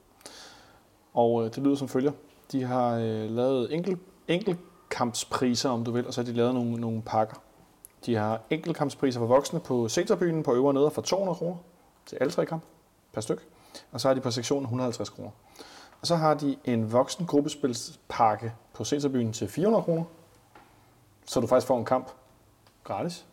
[1.15, 2.13] Og øh, det lyder som følger.
[2.53, 6.81] De har øh, lavet enkel, enkelkampspriser, om du vil, og så har de lavet nogle,
[6.81, 7.37] nogle pakker.
[8.07, 11.57] De har enkelkampspriser for voksne på sektorbyen på øvre og neder for 200 kroner
[12.07, 12.63] til alle tre kamp
[13.13, 13.49] per styk.
[13.93, 15.31] Og så har de på sektionen 150 kroner.
[16.05, 20.05] Og så har de en voksen gruppespilspakke på Seterbyen til 400 kroner.
[21.27, 22.11] Så du faktisk får en kamp
[22.85, 23.27] gratis,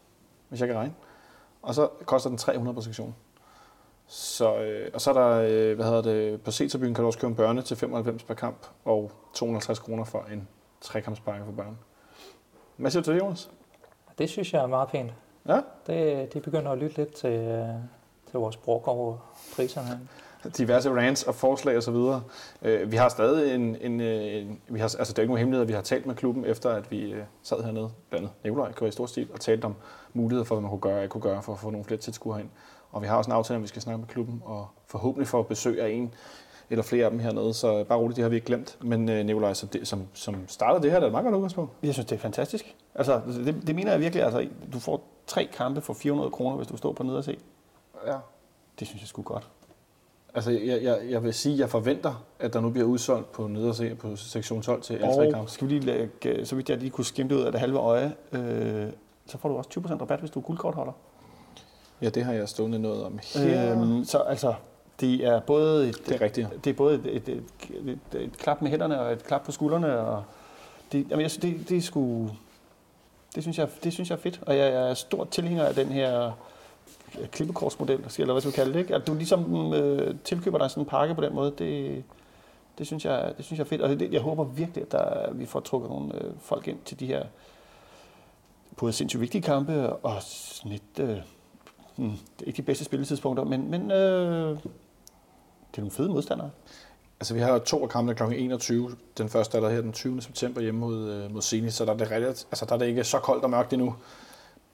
[0.49, 0.93] hvis jeg kan regne.
[1.61, 3.15] Og så koster den 300 på sektionen.
[4.07, 7.19] Så, øh, og så er der, øh, hvad hedder det, på Seterbyen kan du også
[7.19, 10.47] købe en børne til 95 per kamp, og 250 kroner for en
[10.81, 11.77] trekampspakke for børn.
[12.77, 13.51] Hvad siger du til det, Jonas?
[14.17, 15.13] Det synes jeg er meget pænt.
[15.47, 15.61] Ja?
[15.87, 17.67] Det, de begynder at lytte lidt til, øh,
[18.31, 19.17] til vores brok over
[19.55, 19.99] priserne.
[20.57, 21.95] Diverse rants og forslag osv.
[22.61, 25.39] Øh, vi har stadig en, en, øh, en vi har, altså det er ikke nogen
[25.39, 28.43] hemmelighed, at vi har talt med klubben efter, at vi øh, sad hernede, blandt andet
[28.43, 29.75] Nikolaj i stor stil, og talte om
[30.13, 31.99] muligheder for, hvad man kunne gøre og ikke kunne gøre for at få nogle flere
[31.99, 32.49] tilskuere herind.
[32.91, 35.43] Og vi har også en aftale, om vi skal snakke med klubben, og forhåbentlig få
[35.43, 36.13] besøg af en
[36.69, 38.77] eller flere af dem hernede, så bare roligt, det har vi ikke glemt.
[38.81, 41.35] Men øh, Nikolaj, som, det, som, som startede det her, det er et meget godt
[41.35, 41.71] udgangspunkt.
[41.83, 42.75] Jeg synes, det er fantastisk.
[42.95, 44.23] Altså, det, det mener jeg virkelig.
[44.23, 47.37] Altså, du får tre kampe for 400 kroner, hvis du står på nederse.
[48.07, 48.17] Ja.
[48.79, 49.49] Det synes jeg sgu godt.
[50.33, 53.47] Altså, jeg, jeg, jeg vil sige, at jeg forventer, at der nu bliver udsolgt på
[53.47, 55.51] nederse på sektion 12 til alle tre Og kampe.
[55.51, 57.77] skal vi lige lægge, så vidt jeg lige kunne skimme det ud af det halve
[57.79, 58.87] øje, øh,
[59.25, 60.93] så får du også 20% rabat, hvis du er guldkortholder.
[62.01, 63.71] Ja, det har jeg stående noget om her.
[63.81, 64.53] Øhm, så altså,
[64.99, 66.47] det er både et, det er rigtigt.
[66.63, 67.43] det er både et, et, et,
[68.13, 69.99] et, et klap med hænderne og et klap på skuldrene.
[69.99, 70.23] Og
[70.91, 72.29] det, jamen, jeg, det, det er sgu,
[73.35, 74.39] det synes, jeg, det synes jeg er fedt.
[74.45, 76.31] Og jeg, jeg er stor tilhænger af den her
[77.31, 78.79] klippekortsmodel, eller hvad skal vi kalde det.
[78.79, 78.95] Ikke?
[78.95, 82.03] At du ligesom øh, tilkøber dig sådan en pakke på den måde, det,
[82.77, 85.33] Det synes jeg, det synes jeg er fedt, og det, jeg håber virkelig, at der,
[85.33, 87.23] vi får trukket nogle øh, folk ind til de her
[88.77, 91.17] både sindssygt vigtige kampe og sådan lidt, øh,
[91.95, 94.57] hmm, ikke de bedste spilletidspunkter, men, men øh,
[95.71, 96.49] det er nogle fede modstandere.
[97.19, 98.23] Altså, vi har to af kampene kl.
[98.23, 98.95] 21.
[99.17, 100.21] Den første er der her den 20.
[100.21, 102.87] september hjemme mod, øh, mod Zenit, så der er, det relativt, altså, der er det
[102.87, 103.95] ikke så koldt og mørkt endnu.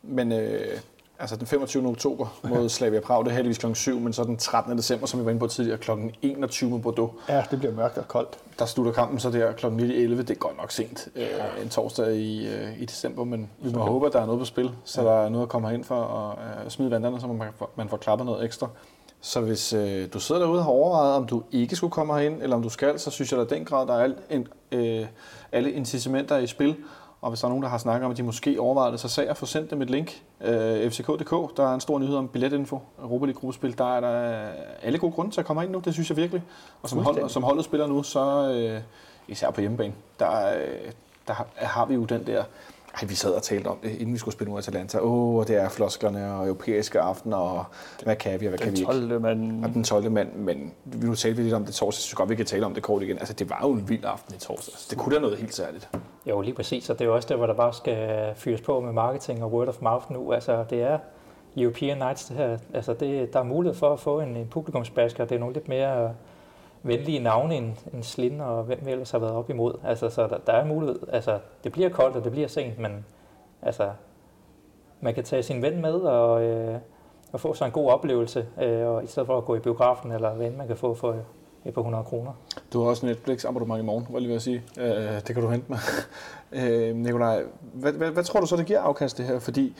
[0.04, 0.80] Men øh,
[1.20, 1.88] altså den 25.
[1.88, 3.74] oktober mod Slavia Prag, det er heldigvis kl.
[3.74, 4.78] 7, men så den 13.
[4.78, 5.92] december, som vi var inde på tidligere, kl.
[6.22, 7.12] 21 mod Bordeaux.
[7.30, 8.38] Ja, det bliver mørkt og koldt.
[8.60, 9.66] Der slutter kampen så der kl.
[9.66, 9.72] 19.11.
[9.72, 11.22] Det er godt nok sent ja.
[11.22, 14.40] øh, en torsdag i, øh, i december, men vi må håbe, at der er noget
[14.40, 15.08] på spil, så ja.
[15.08, 17.98] der er noget at komme ind for at øh, smide vanderne, så man, man får
[17.98, 18.68] klappet noget ekstra.
[19.22, 22.44] Så hvis øh, du sidder derude og har overvejet, om du ikke skulle komme herind,
[22.44, 25.06] eller om du skal, så synes jeg, at den grad, der er al, en, øh,
[25.52, 26.76] alle incitamenter i spil.
[27.22, 29.10] Og hvis der er nogen, der har snakket om, at de måske overvejer det, så
[29.10, 30.22] sag at få sendt dem et link.
[30.42, 32.80] Øh, FCK.dk, der er en stor nyhed om billetinfo.
[33.02, 34.48] Europa League gruppespil, der er der
[34.82, 36.44] alle gode grunde til at komme ind nu, det synes jeg virkelig.
[36.82, 38.82] Og som, hold, som holdet spiller nu, så øh,
[39.28, 40.92] især på hjemmebane, der, øh,
[41.28, 42.44] der har vi jo den der
[43.02, 45.00] ej, vi sad og talte om det, inden vi skulle spille mod Atalanta.
[45.00, 47.66] Åh, oh, det er flosklerne og europæiske aftener, og
[48.04, 48.92] hvad kan vi, og hvad kan vi ikke?
[48.92, 49.22] Den 12.
[49.22, 49.66] mand.
[49.66, 50.12] Og den 12.
[50.12, 52.74] mand, men nu talte vi lidt om det torsdag, så godt vi kan tale om
[52.74, 53.18] det kort igen.
[53.18, 54.74] Altså, det var jo en vild aften i torsdag.
[54.90, 55.90] Det kunne da noget helt særligt.
[56.30, 58.80] Jo, lige præcis, og det er jo også der, hvor der bare skal fyres på
[58.80, 60.34] med marketing og word of mouth nu.
[60.34, 61.00] Altså, det er
[61.58, 62.58] European Nights, det her.
[62.74, 65.68] Altså, det, der er mulighed for at få en, en publikumsbasker, det er nogle lidt
[65.68, 66.14] mere
[66.84, 69.74] venlige navne end, end Slind og hvem vi ellers har været op imod.
[69.84, 71.00] Altså, så der, der er mulighed.
[71.12, 73.06] Altså, det bliver koldt, og det bliver sent, men
[73.62, 73.90] altså,
[75.02, 76.78] man kan tage sin ven med og, øh,
[77.32, 80.12] og få sig en god oplevelse, øh, og i stedet for at gå i biografen,
[80.12, 81.16] eller hvad man kan få for
[81.68, 82.32] et par hundrede kroner.
[82.74, 84.64] Du har også Netflix abonnement i morgen, var lige ved at sige.
[84.78, 85.78] Øh, det kan du hente med.
[86.90, 87.44] øh, Nikolaj,
[87.74, 89.40] hvad, hvad, hvad tror du så, det giver afkast det her?
[89.40, 89.76] Fordi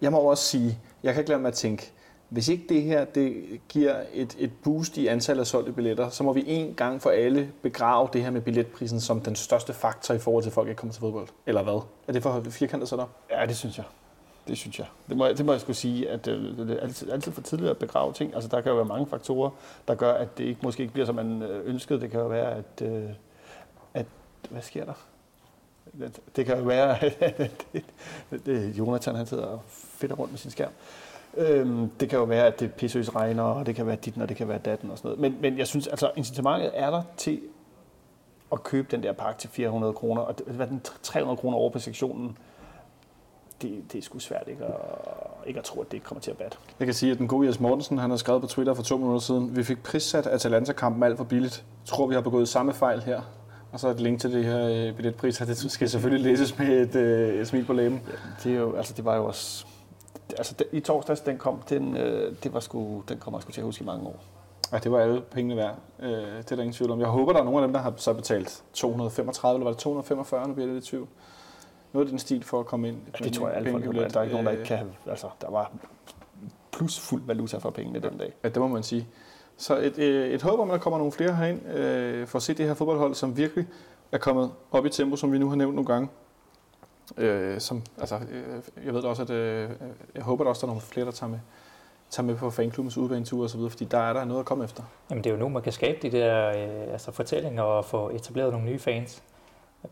[0.00, 1.92] jeg må også sige, jeg kan ikke lade mig at tænke,
[2.28, 3.34] hvis ikke det her det
[3.68, 7.10] giver et, et boost i antallet af solgte billetter, så må vi en gang for
[7.10, 10.68] alle begrave det her med billetprisen som den største faktor i forhold til, at folk
[10.68, 11.28] ikke kommer til fodbold.
[11.46, 11.82] Eller hvad?
[12.08, 13.06] Er det for firkantet så der?
[13.30, 13.84] Ja, det synes jeg.
[14.50, 14.86] Det synes jeg.
[15.08, 17.70] Det må, det må jeg skulle sige, at øh, det er altid, altid for tidligt
[17.70, 18.34] at begrave ting.
[18.34, 19.50] Altså, der kan jo være mange faktorer,
[19.88, 22.00] der gør, at det ikke, måske ikke bliver, som man øh, ønskede.
[22.00, 23.10] Det kan jo være, at, øh,
[23.94, 24.06] at
[24.50, 24.92] hvad sker der?
[26.36, 27.04] Det kan jo være,
[28.30, 30.72] at øh, Jonathan han sidder og fedter rundt med sin skærm.
[31.36, 34.28] Øhm, det kan jo være, at det pissøs regner, og det kan være dit, og
[34.28, 35.20] det kan være datten og sådan noget.
[35.20, 37.40] Men, men jeg synes, altså incitamentet er der til
[38.52, 41.78] at købe den der pakke til 400 kroner, og hvad den 300 kroner over på
[41.78, 42.38] sektionen,
[43.62, 44.74] det, det er sgu svært ikke at,
[45.46, 46.58] ikke at tro, at det kommer til at batte.
[46.78, 48.96] Jeg kan sige, at den gode Jes Mortensen, han har skrevet på Twitter for to
[48.96, 51.64] minutter siden, vi fik prissat Atalanta-kampen alt for billigt.
[51.82, 53.20] Jeg tror, vi har begået samme fejl her.
[53.72, 56.96] Og så et link til det her øh, billetpris, det skal selvfølgelig læses med et,
[56.96, 58.02] øh, et smil på læben.
[58.06, 58.12] Ja,
[58.44, 59.66] det, er jo, altså, det var jo også
[60.38, 63.52] altså den, i torsdags, den kom, den, øh, det var sgu, den kommer jeg sgu
[63.52, 64.16] til at huske i mange år.
[64.72, 65.74] Ja, det var alle pengene værd.
[66.02, 67.00] Øh, det er der ingen tvivl om.
[67.00, 69.78] Jeg håber, der er nogle af dem, der har så betalt 235, eller var det
[69.78, 71.08] 245, nu bliver det lidt tvivl.
[71.92, 72.96] Noget af den stil for at komme ind.
[73.20, 75.26] Ja, det tror jeg alle folk Der er ikke nogen, der ikke kan have, altså
[75.40, 75.72] der var
[76.72, 78.32] plus fuld valuta for pengene den dag.
[78.44, 79.08] Ja, det må man sige.
[79.56, 82.36] Så et, et, øh, et håb om, at der kommer nogle flere herind øh, for
[82.36, 83.66] at se det her fodboldhold, som virkelig
[84.12, 86.08] er kommet op i tempo, som vi nu har nævnt nogle gange.
[87.16, 89.70] Øh, som, altså, øh, jeg ved også, at øh,
[90.14, 91.38] jeg håber, der også er nogle flere, der tager med,
[92.10, 94.64] tager med på fanklubbens udbanetur og så videre, fordi der er der noget at komme
[94.64, 94.82] efter.
[95.10, 98.10] Jamen det er jo nu, man kan skabe de der øh, altså fortællinger og få
[98.10, 99.22] etableret nogle nye fans.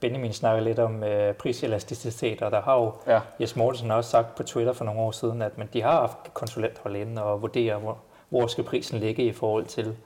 [0.00, 3.20] Benjamin snakker lidt om øh, priselasticitet, og der har jo ja.
[3.40, 6.34] Jes Mortensen også sagt på Twitter for nogle år siden, at men de har haft
[6.34, 9.96] konsulenthold inde og vurderer, hvor, hvor skal prisen ligge i forhold til,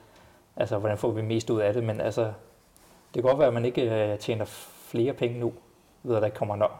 [0.57, 2.21] altså hvordan får vi mest ud af det, men altså,
[3.13, 4.45] det kan godt være, at man ikke øh, tjener
[4.87, 5.53] flere penge nu,
[6.03, 6.71] ved at der ikke kommer nok,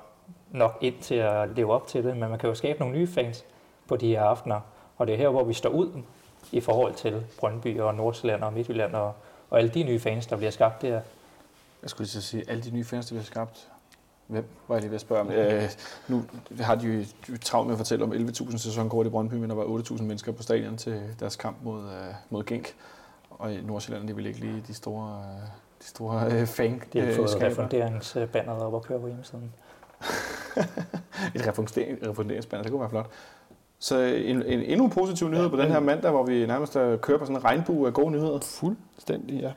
[0.51, 3.08] nok ind til at leve op til det, men man kan jo skabe nogle nye
[3.08, 3.45] fans
[3.88, 4.60] på de her aftener,
[4.97, 5.91] og det er her, hvor vi står ud
[6.51, 9.14] i forhold til Brøndby og Nordsjælland og Midtjylland og,
[9.49, 11.01] og alle de nye fans, der bliver skabt der.
[11.84, 13.69] Jeg skulle lige sige, alle de nye fans, der bliver skabt,
[14.27, 15.31] Hvem var jeg lige ved at spørge om?
[15.31, 15.69] Øh,
[16.07, 16.23] nu
[16.59, 19.63] har de jo travlt med at fortælle om 11.000 sæsonkort i Brøndby, men der var
[19.63, 21.89] 8.000 mennesker på stadion til deres kamp mod, uh,
[22.29, 22.75] mod Genk.
[23.29, 25.47] Og i Nordsjælland, de vil ikke lige de store, uh,
[25.81, 29.53] de store uh, fan De har fået refunderingsbanneret op og køre på hjemmesiden.
[31.36, 33.09] et refunderingsbanner, det kunne være flot.
[33.79, 36.73] Så en, en, endnu en positiv nyhed ja, på den her mandag, hvor vi nærmest
[36.73, 38.39] kører på sådan en regnbue af gode nyheder.
[38.39, 39.51] Fuldstændig, ja.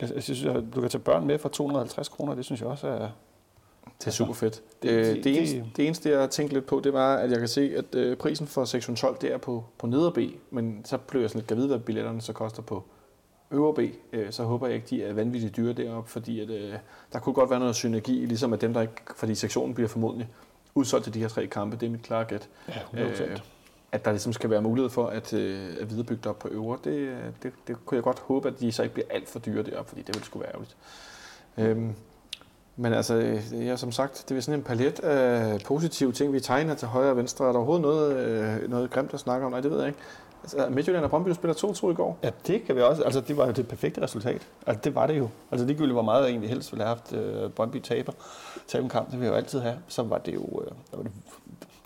[0.00, 2.68] Jeg, jeg synes, at du kan tage børn med for 250 kroner, det synes jeg
[2.68, 3.08] også er...
[3.98, 4.62] Det er super fedt.
[4.82, 7.38] Det, det, det, det, eneste, det eneste, jeg tænkte lidt på, det var, at jeg
[7.38, 10.18] kan se, at øh, prisen for sektion 12, det er på, på neder B,
[10.50, 12.84] men så blev jeg sådan lidt gavid, hvad billetterne så koster på
[13.50, 13.78] øvre B,
[14.12, 16.74] øh, så håber jeg ikke, de er vanvittigt dyre deroppe, fordi at, øh,
[17.12, 20.28] der kunne godt være noget synergi, ligesom at dem, der ikke, fordi sektionen bliver formodentlig
[20.74, 22.48] udsolgt til de her tre kampe, det er mit klare gæt.
[22.68, 23.22] Ja, 100%.
[23.22, 23.38] Øh,
[23.92, 26.78] at der ligesom skal være mulighed for at, øh, at viderebygge det op på øvre.
[26.84, 29.38] Det, øh, det, det kunne jeg godt håbe, at de så ikke bliver alt for
[29.38, 30.76] dyre deroppe, fordi det ville sgu være ærgerligt.
[31.58, 31.94] Øhm,
[32.76, 36.40] men altså, øh, ja, som sagt, det er sådan en palet af positive ting, vi
[36.40, 37.44] tegner til højre og venstre.
[37.44, 39.52] Er der overhovedet noget, øh, noget grimt at snakke om?
[39.52, 39.98] Nej, det ved jeg ikke.
[40.42, 42.18] Altså, Midtjylland og Brøndby spiller 2-2 i går.
[42.22, 43.02] Ja, det kan vi også.
[43.02, 44.46] Altså, det var jo det perfekte resultat.
[44.66, 45.28] Altså, det var det jo.
[45.50, 48.12] Altså, ligegyldigt hvor meget jeg egentlig helst ville have haft øh, Brøndby taber,
[48.68, 51.02] tabe en kamp, det vil jeg jo altid have, så var det jo, øh, var
[51.02, 51.12] det,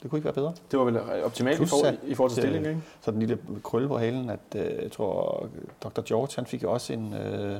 [0.04, 0.52] det kunne ikke være bedre.
[0.70, 2.82] Det var vel optimalt i, Plus, for, at- i forhold til stillingen, ikke?
[3.00, 5.46] Så den lille krølle på halen, at øh, jeg tror,
[5.84, 6.00] Dr.
[6.02, 7.56] George, han fik jo også en, øh,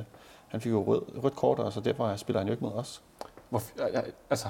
[0.47, 3.01] han fik jo rød, rødt kort, og så derfor spiller han jo ikke mod os.
[3.49, 3.61] Hvor,
[4.29, 4.47] altså,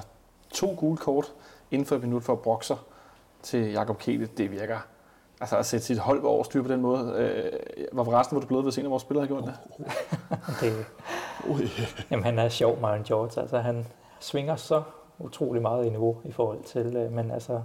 [0.54, 1.32] to gule kort
[1.70, 2.76] inden for et minut for at brokke sig
[3.42, 4.78] til Jakob Kete, det virker.
[5.40, 7.12] Altså at sætte sit hold over styr på den måde.
[7.16, 7.52] Øh,
[7.92, 9.58] hvor var resten var du blevet, hvis en af vores spillere havde gjort det?
[10.60, 10.86] Det,
[11.50, 11.68] Ui.
[12.10, 13.40] jamen, han er sjov, Martin George.
[13.40, 13.86] Altså, han
[14.20, 14.82] svinger så
[15.18, 17.60] utrolig meget i niveau i forhold til, øh, men altså,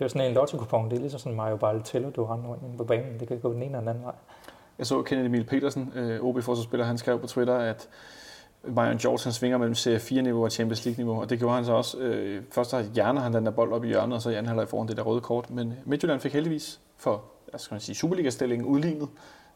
[0.00, 0.90] det er sådan en lotto-kupon.
[0.90, 3.20] Det er ligesom sådan Mario Balotello, du render rundt på banen.
[3.20, 4.14] Det kan gå den ene eller den anden vej.
[4.78, 7.88] Jeg så Kenneth Emil Petersen, øh, OB-forsvarsspiller, han skrev på Twitter, at
[8.74, 11.72] Bayern George han svinger mellem Serie 4-niveau og Champions League-niveau, og det gjorde han så
[11.72, 11.98] også.
[11.98, 14.46] Øh, først så hjerner han den der bold op i hjørnet, og så i anden
[14.46, 15.50] halvleg foran det der røde kort.
[15.50, 19.08] Men Midtjylland fik heldigvis for hvad skal man sige, Superliga-stillingen udlignet,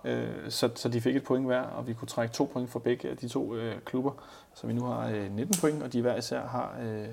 [0.05, 2.79] øh, så, så de fik et point hver, og vi kunne trække to point for
[2.79, 4.13] begge af de to øh, klubber.
[4.55, 7.07] Så vi nu har øh, 19 point, og de hver især har, øh,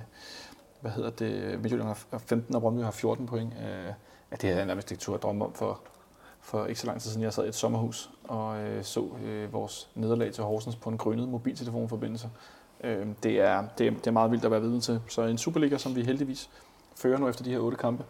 [0.81, 3.53] hvad hedder det, Midtjylland har 15, og Brøndby har 14 point.
[3.53, 3.85] Øh,
[4.31, 5.79] ja, det havde jeg nærmest ikke tur at drømme om for,
[6.41, 7.23] for ikke så lang tid siden.
[7.23, 10.97] Jeg sad i et sommerhus og øh, så øh, vores nederlag til Horsens på en
[10.97, 12.29] grønnet mobiltelefonforbindelse.
[12.83, 15.01] Øh, det, er, det, er, det er meget vildt at være vidne til.
[15.07, 16.49] Så en Superliga, som vi heldigvis
[16.95, 18.03] fører nu efter de her otte kampe.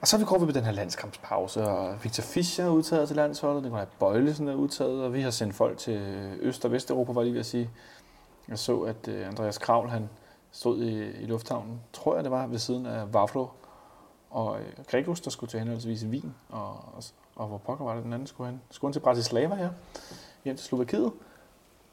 [0.00, 3.08] Og så er vi går vi med den her landskampspause, og Victor Fischer er udtaget
[3.08, 6.00] til landsholdet, Nikolaj Bøjlesen er udtaget, og vi har sendt folk til
[6.40, 7.70] Øst- og Vesteuropa, var jeg lige ved at sige.
[8.48, 10.08] Jeg så, at øh, Andreas Kravl, han
[10.52, 13.46] stod i, i lufthavnen, tror jeg det var, ved siden af Vaflo,
[14.30, 17.02] og øh, Gregus, der skulle til henholdsvis Wien, og, og,
[17.36, 18.60] og hvor pokker var det, den anden skulle hen?
[18.70, 19.70] Skulle han til Bratislava, her,
[20.44, 21.12] hjem til Slovakiet.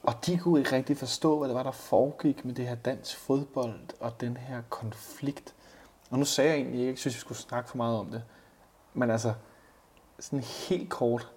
[0.03, 3.17] Og de kunne ikke rigtig forstå, hvad det var, der foregik med det her dansk
[3.17, 5.55] fodbold og den her konflikt.
[6.09, 8.11] Og nu sagde jeg egentlig, at jeg ikke synes, vi skulle snakke for meget om
[8.11, 8.23] det.
[8.93, 9.33] Men altså,
[10.19, 11.31] sådan helt kort,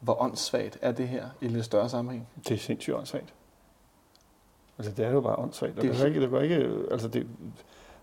[0.00, 2.28] hvor åndssvagt er det her i lidt større sammenhæng?
[2.48, 3.34] Det er sindssygt åndssvagt.
[4.78, 5.76] Altså, det er jo bare åndssvagt.
[5.76, 7.26] Det Det, er ikke, det går ikke, altså, det,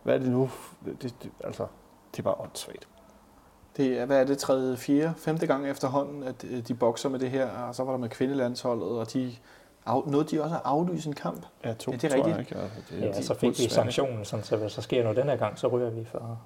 [0.03, 0.49] hvad er det nu?
[0.85, 1.65] Det, det, altså,
[2.11, 2.87] det er bare åndssvagt.
[3.77, 7.19] Det er, hvad er det, tredje, fjerde, femte gang efterhånden, at øh, de bokser med
[7.19, 9.35] det her, og så var der med kvindelandsholdet, og de
[9.85, 11.45] af, nåede de også at aflyse en kamp.
[11.65, 12.49] Ja, to, Ja, det er tror jeg rigtigt.
[12.51, 12.61] Ikke?
[12.61, 15.25] Altså, det, Ja, de så fik vi sanktionen, sådan, så hvis der sker noget den
[15.25, 16.39] her gang, så ryger vi for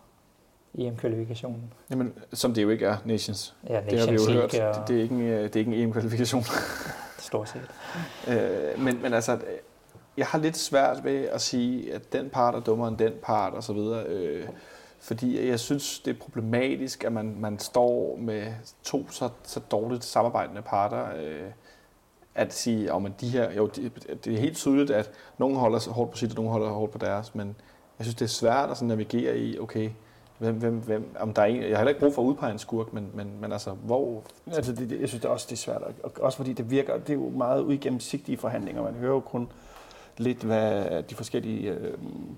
[0.78, 1.74] EM-kvalifikationen.
[1.90, 3.56] Jamen, som det jo ikke er, Nations.
[3.70, 4.54] Ja, Det har vi Nations jo hørt.
[4.54, 6.44] League Det, og det, er ikke en, øh, det er ikke en EM-kvalifikation.
[7.20, 7.70] stort set.
[8.28, 9.40] Øh, men, men altså,
[10.18, 13.54] jeg har lidt svært ved at sige, at den part er dummere end den part
[13.54, 14.06] og så videre.
[14.06, 14.48] Øh,
[15.00, 18.54] fordi jeg synes, det er problematisk, at man, man står med
[18.84, 21.06] to så, så dårligt samarbejdende parter.
[21.18, 21.50] Øh,
[22.36, 26.18] at sige, at de her, jo, det, er helt tydeligt, at nogen holder hårdt på
[26.18, 27.56] sit, og nogen holder hårdt på deres, men
[28.00, 29.90] jeg synes, det er svært at sådan navigere i, okay,
[30.38, 32.52] hvem, hvem, hvem, om der er en, jeg har heller ikke brug for at udpege
[32.52, 35.48] en skurk, men, men, men altså, hvor, Altså, det, det, jeg synes det er også,
[35.50, 35.82] det er svært.
[36.04, 38.84] Og også fordi det virker, det er jo meget uigennemsigtige forhandlinger.
[38.84, 39.48] Man hører jo kun
[40.18, 41.94] lidt, hvad de forskellige øh,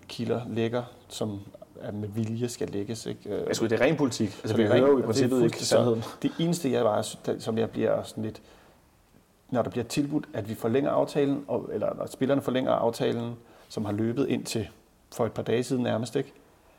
[0.08, 1.40] kilder lægger, som
[1.82, 3.06] er med vilje skal lægges.
[3.06, 3.30] Ikke?
[3.30, 4.28] Øh, skulle, det er ren politik.
[4.28, 6.04] Altså, Så vi er hører jo i er princippet ikke sandheden.
[6.22, 7.04] Det eneste, jeg bare,
[7.40, 8.42] som jeg bliver sådan lidt,
[9.50, 13.36] når der bliver tilbudt, at vi forlænger aftalen, og, eller når spillerne forlænger aftalen,
[13.70, 14.70] som har løbet ind til
[15.16, 16.34] for et par dage siden nærmest, ikke?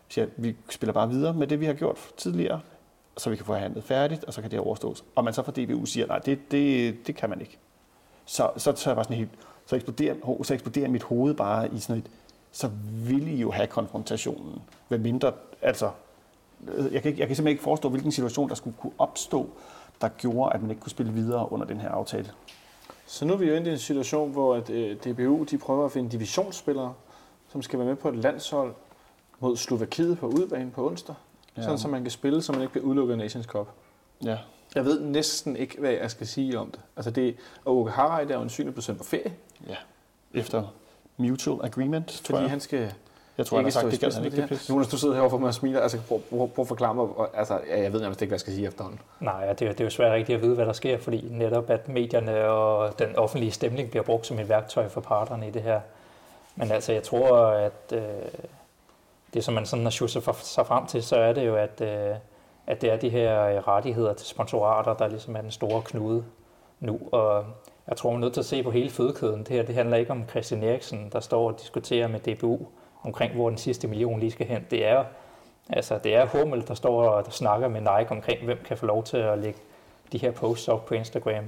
[0.08, 2.60] siger, at vi spiller bare videre med det, vi har gjort tidligere,
[3.16, 5.04] så vi kan få handlet færdigt, og så kan det overstås.
[5.14, 7.58] Og man så fra DBU siger, nej, det, det, det kan man ikke.
[8.24, 9.30] Så, så, så, er jeg bare sådan helt,
[9.68, 12.10] så, eksploderer, så eksploderer mit hoved bare i sådan et,
[12.52, 14.62] så vil I jo have konfrontationen.
[14.88, 15.90] Hvad mindre, altså,
[16.66, 19.50] jeg kan, ikke, jeg kan simpelthen ikke forestå, hvilken situation, der skulle kunne opstå,
[20.00, 22.30] der gjorde, at man ikke kunne spille videre under den her aftale.
[23.06, 25.84] Så nu er vi jo inde i en situation, hvor at, øh, DBU de prøver
[25.84, 26.94] at finde divisionsspillere,
[27.48, 28.74] som skal være med på et landshold
[29.40, 31.14] mod Slovakiet på udebane på onsdag.
[31.56, 31.62] Ja.
[31.62, 33.68] Sådan, så man kan spille, så man ikke bliver udelukket af Nations Cup.
[34.24, 34.38] Ja.
[34.74, 36.80] Jeg ved næsten ikke, hvad jeg skal sige om det.
[36.96, 39.32] Altså det, og Åke Harreide er jo en på på ferie,
[39.68, 39.76] ja.
[40.34, 40.62] Efter
[41.16, 42.50] mutual agreement, tror fordi jeg.
[42.50, 42.92] han skal
[43.38, 44.50] jeg tror, han har ikke sagt, stå i det gad spidsen han ikke det det
[44.50, 44.56] her.
[44.58, 44.70] pis.
[44.70, 45.80] Jonas, du sidder herovre for mig og smiler.
[45.80, 47.04] Altså, prøv, prøv, prøv at forklare mig.
[47.04, 49.00] og- Altså, ja, jeg ved nærmest ikke, hvad jeg skal sige efterhånden.
[49.20, 50.98] Nej, ja, det, er jo- det er jo svært rigtig at vide, hvad der sker,
[50.98, 55.48] fordi netop at medierne og den offentlige stemning bliver brugt som et værktøj for parterne
[55.48, 55.80] i det her.
[56.56, 58.00] Men altså, jeg tror, at øh,
[59.34, 59.90] det, som man sådan har
[60.44, 62.14] sig frem til, så er det jo, at, øh,
[62.66, 66.24] at det er de her øh, rettigheder til sponsorater, der ligesom er den store knude
[66.80, 67.00] nu.
[67.12, 67.44] Og
[67.88, 69.38] jeg tror, man er nødt til at se på hele fødekæden.
[69.38, 72.58] Det her det handler ikke om Christian Eriksen, der står og diskuterer med DBU
[73.02, 74.66] omkring, hvor den sidste million lige skal hen.
[74.70, 75.04] Det er
[75.70, 78.86] Altså, det er Hummel, der står og der snakker med Nike omkring, hvem kan få
[78.86, 79.60] lov til at lægge
[80.12, 81.44] de her posts op på Instagram.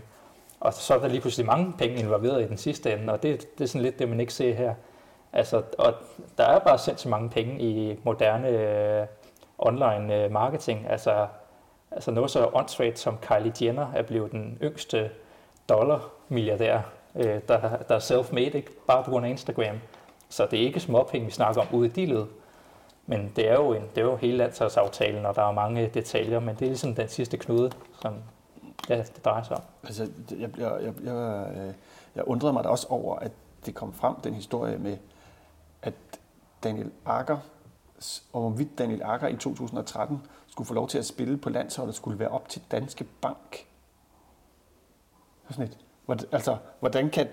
[0.60, 3.58] Og så er der lige pludselig mange penge involveret i den sidste ende, og det,
[3.58, 4.74] det er sådan lidt det, man ikke ser her.
[5.32, 5.94] Altså, og
[6.38, 9.06] der er bare sindssygt mange penge i moderne øh,
[9.58, 10.86] online øh, marketing.
[10.90, 11.26] Altså,
[11.90, 15.10] altså noget så åndssvagt som Kylie Jenner er blevet den yngste
[15.70, 16.80] dollar-milliardær,
[17.14, 18.70] øh, der, der er self-made, ikke?
[18.86, 19.76] bare på grund af Instagram.
[20.28, 22.26] Så det er ikke småpenge, vi snakker om ude i de led.
[23.06, 26.40] Men det er jo, en, det er jo hele landsholdsaftalen, og der er mange detaljer,
[26.40, 28.14] men det er ligesom den sidste knude, som
[28.88, 29.62] ja, det drejer sig om.
[29.84, 31.74] Altså, jeg, jeg, jeg, jeg,
[32.14, 33.32] jeg undrede mig da også over, at
[33.66, 34.96] det kom frem, den historie med,
[35.82, 35.94] at
[36.64, 37.38] Daniel Akker,
[38.32, 42.18] og hvorvidt Daniel Akker i 2013 skulle få lov til at spille på landsholdet, skulle
[42.18, 43.66] være op til Danske Bank.
[45.50, 45.78] Sådan et.
[46.32, 47.28] Altså, hvordan kan,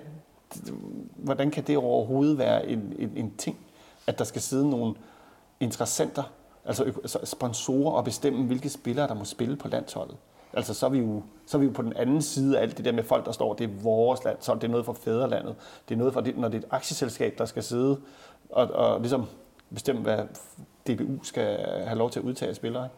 [1.15, 3.57] hvordan kan det overhovedet være en, en, en ting,
[4.07, 4.95] at der skal sidde nogle
[5.59, 6.23] interessenter,
[6.65, 10.17] altså, altså sponsorer og bestemme, hvilke spillere, der må spille på landsholdet?
[10.53, 12.77] Altså, så er, vi jo, så er vi jo på den anden side af alt
[12.77, 14.93] det der med folk, der står, det er vores land, så det er noget for
[14.93, 15.55] fædrelandet.
[15.89, 18.01] Det er noget for, når det er et aktieselskab, der skal sidde
[18.49, 19.25] og, og ligesom
[19.73, 20.17] bestemme, hvad
[20.87, 22.89] DBU skal have lov til at udtage spillere.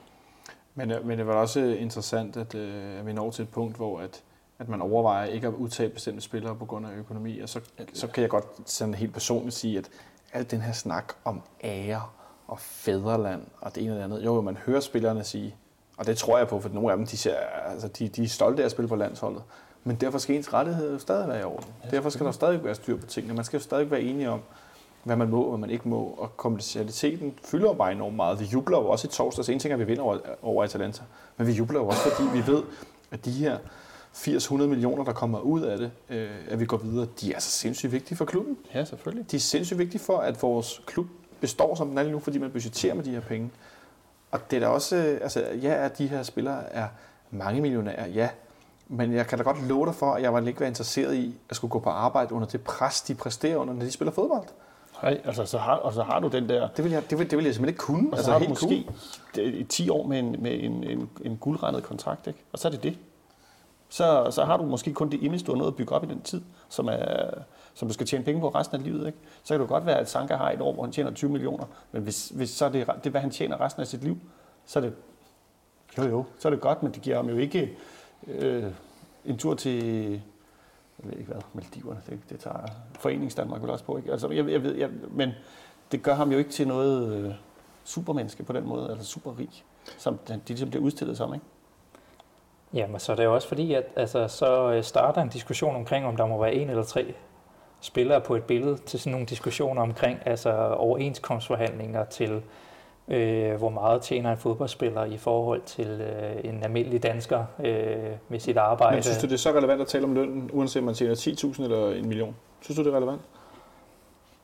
[0.76, 3.78] Men, øh, men det var også interessant, at, øh, at vi når til et punkt,
[3.78, 4.24] hvor at,
[4.60, 7.40] at man overvejer ikke at udtage bestemte spillere på grund af økonomi.
[7.40, 7.60] Og så,
[7.94, 9.90] så kan jeg godt sådan helt personligt sige, at
[10.34, 12.02] al den her snak om ære
[12.48, 15.56] og fædreland og det ene og det andet, jo, man hører spillerne sige,
[15.98, 17.36] og det tror jeg på, for nogle af dem, de, ser,
[17.66, 19.44] altså, de, de er stolte af at spille på landsholdet.
[19.84, 21.74] Men derfor skal ens rettighed jo stadig være i orden.
[21.92, 23.36] Derfor skal der stadig være styr på tingene.
[23.36, 24.40] Man skal jo stadig være enige om,
[25.04, 26.16] hvad man må og hvad man ikke må.
[26.18, 28.40] Og kommercialiteten fylder bare enormt meget.
[28.40, 29.50] Vi jubler jo også i torsdags.
[29.50, 31.04] En ting er, at vi vinder over, over Atalanta.
[31.38, 32.64] Men vi jubler jo også, fordi vi ved,
[33.12, 33.58] at de her
[34.14, 37.50] 80-100 millioner, der kommer ud af det, øh, at vi går videre, de er så
[37.50, 38.58] sindssygt vigtige for klubben.
[38.74, 39.32] Ja, selvfølgelig.
[39.32, 41.08] De er sindssygt vigtige for, at vores klub
[41.42, 43.50] består som den er lige nu, fordi man budgeterer med de her penge.
[44.32, 46.88] Og det er da også, øh, altså ja, at de her spillere er
[47.32, 48.30] mange millionærer, ja.
[48.88, 51.36] Men jeg kan da godt love dig for, at jeg var ikke være interesseret i
[51.50, 54.46] at skulle gå på arbejde under det pres, de præsterer under, når de spiller fodbold.
[55.04, 56.68] Nej, altså så har, og så har du den der...
[56.68, 58.12] Det vil jeg, det vil, det vil jeg simpelthen ikke kunne.
[58.12, 58.86] Og så altså, har du måske
[59.36, 59.66] cool.
[59.66, 62.40] 10 år med en, med en, en, en guldrendet kontrakt, ikke?
[62.52, 62.98] og så er det det.
[63.90, 66.42] Så, så har du måske kun det indestående noget at bygge op i den tid,
[66.70, 67.30] som, er,
[67.74, 69.08] som du skal tjene penge på resten af livet.
[69.08, 69.18] Ikke?
[69.44, 71.66] Så kan det godt være, at Sanka har et år, hvor han tjener 20 millioner,
[71.92, 74.18] men hvis, hvis så er det, det hvad han tjener resten af sit liv,
[74.66, 74.94] så er det,
[75.98, 77.78] jo jo, så er det godt, men det giver ham jo ikke
[78.28, 78.64] øh,
[79.26, 80.12] en tur til,
[81.00, 82.66] jeg ved ikke hvad, Maldiverne, det, det tager
[83.00, 84.12] Foreningsdanmark vel også på, ikke?
[84.12, 85.32] Altså, jeg, jeg ved, jeg, men
[85.92, 87.32] det gør ham jo ikke til noget øh,
[87.84, 89.50] supermenneske på den måde, altså superrig,
[89.98, 91.46] som de ligesom bliver udstillet som, ikke?
[92.74, 96.06] Jamen, så er det jo også fordi, at altså, så øh, starter en diskussion omkring,
[96.06, 97.14] om der må være en eller tre
[97.82, 102.42] spillere på et billede til sådan nogle diskussioner omkring altså overenskomstforhandlinger til
[103.08, 107.96] øh, hvor meget tjener en fodboldspiller i forhold til øh, en almindelig dansker øh,
[108.30, 108.96] med sit arbejde.
[108.96, 111.16] Men synes du, det er så relevant at tale om lønnen, uanset om man tjener
[111.16, 112.36] 10.000 eller en million?
[112.62, 113.22] Synes du, det er relevant?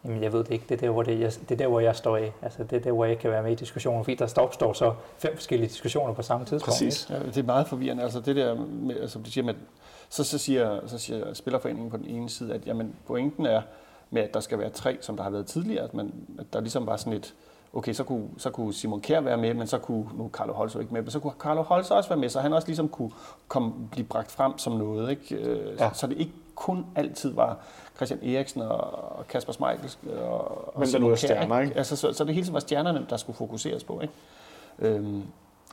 [0.05, 0.65] Jamen, jeg ved det ikke.
[0.69, 2.33] Det er der, hvor, det, jeg, det er der, hvor jeg står af.
[2.41, 4.93] Altså, det er der, hvor jeg kan være med i diskussioner, fordi der opstår så
[5.17, 6.65] fem forskellige diskussioner på samme tidspunkt.
[6.65, 7.09] Præcis.
[7.09, 8.03] Ja, det er meget forvirrende.
[8.03, 9.53] Altså, det der, med, altså, du siger med,
[10.09, 13.61] så, så, siger, så siger Spillerforeningen på den ene side, at jamen, pointen er
[14.09, 16.59] med, at der skal være tre, som der har været tidligere, at, man, at der
[16.59, 17.33] ligesom var sådan et,
[17.73, 20.79] okay, så kunne, så kunne Simon Kjær være med, men så kunne, nu Carlo Holzer
[20.79, 23.11] ikke med, men så kunne Carlo Holzer også være med, så han også ligesom kunne
[23.47, 25.35] komme, blive bragt frem som noget, ikke?
[25.35, 25.89] Øh, ja.
[25.93, 27.57] Så det ikke kun altid var
[27.95, 31.15] Christian Eriksen og Kasper Schmeichel og, og men Simon Kjær.
[31.15, 31.75] Stjerner, ikke?
[31.75, 34.13] Altså, så, så det hele tiden var stjernerne, der skulle fokuseres på, ikke?
[34.79, 35.23] Øhm,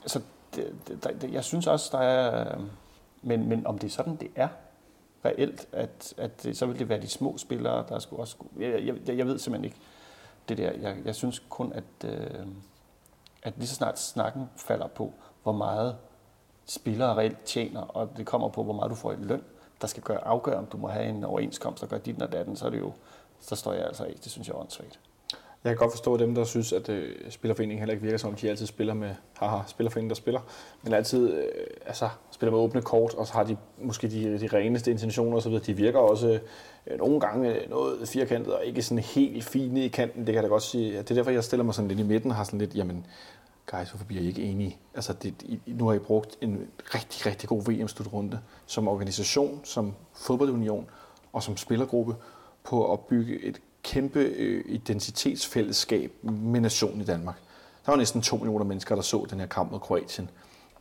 [0.06, 0.20] så
[0.54, 2.58] det, det, det, jeg synes også, der er,
[3.22, 4.48] men, men om det er sådan, det er,
[5.24, 8.36] reelt, at, at det, så vil det være de små spillere, der skulle også...
[8.58, 9.76] Jeg, jeg, jeg ved simpelthen ikke
[10.48, 10.72] det der.
[10.72, 12.46] Jeg, jeg synes kun, at, øh,
[13.42, 15.12] at lige så snart snakken falder på,
[15.42, 15.96] hvor meget
[16.66, 19.44] spillere reelt tjener, og det kommer på, hvor meget du får i løn,
[19.82, 22.56] der skal gøre afgøre, om du må have en overenskomst, der gør dit og datten,
[22.56, 22.92] så er det jo,
[23.40, 24.14] så står jeg altså af.
[24.24, 24.98] Det synes jeg er åndssvagt.
[25.64, 28.36] Jeg kan godt forstå dem, der synes, at øh, Spillerforeningen heller ikke virker som, om
[28.36, 30.40] de altid spiller med, haha, Spillerforeningen, der spiller,
[30.82, 31.44] men altid øh,
[31.86, 35.58] altså, spiller med åbne kort, og så har de måske de, de reneste intentioner osv.
[35.58, 36.40] De virker også
[36.86, 40.42] øh, nogle gange noget firkantet, og ikke sådan helt fine i kanten, det kan jeg
[40.42, 40.98] da godt sige.
[40.98, 43.06] Det er derfor, jeg stiller mig sådan lidt i midten og har sådan lidt, jamen,
[43.70, 44.78] guys, hvorfor bliver I ikke enige?
[44.94, 49.94] Altså, det, I, nu har I brugt en rigtig, rigtig god VM-slutrunde som organisation, som
[50.14, 50.86] fodboldunion
[51.32, 52.16] og som spillergruppe
[52.64, 57.36] på at bygge et kæmpe øh, identitetsfællesskab med nationen i Danmark.
[57.86, 60.30] Der var næsten to millioner mennesker, der så den her kamp mod Kroatien.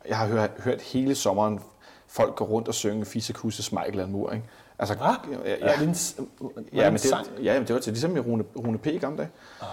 [0.08, 1.60] Jeg har hørt, hørt hele sommeren
[2.06, 4.46] folk gå rundt og synge Fisse Kusse Smeichel Mur, ikke?
[4.78, 5.14] Altså, Hvad?
[5.30, 8.78] Ja, ja, ja, ja, men det, ja, men det var til ligesom i Rune, Rune
[8.78, 8.86] P.
[8.86, 9.30] i gamle dage.
[9.60, 9.66] Oh.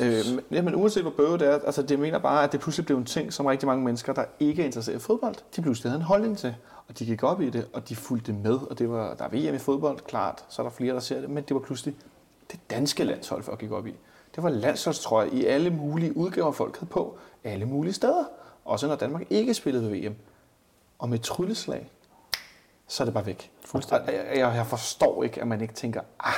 [0.00, 2.60] Øh, men, ja, men uanset hvor bøvet det er, altså det mener bare, at det
[2.60, 5.62] pludselig blev en ting, som rigtig mange mennesker, der ikke er interesseret i fodbold, de
[5.62, 6.54] pludselig havde en holdning til.
[6.88, 9.28] Og de gik op i det, og de fulgte med, og det var, der er
[9.28, 11.96] VM i fodbold, klart, så er der flere, der ser det, men det var pludselig
[12.52, 13.94] det danske landshold, folk gik op i.
[14.34, 18.24] Det var landsholdstrøje i alle mulige udgaver, folk havde på, alle mulige steder.
[18.64, 20.14] Også når Danmark ikke spillede ved VM.
[20.98, 21.90] Og med trylleslag,
[22.86, 23.50] så er det bare væk.
[23.64, 24.20] Fuldstændig.
[24.20, 26.32] Og Jeg, jeg, forstår ikke, at man ikke tænker, ah,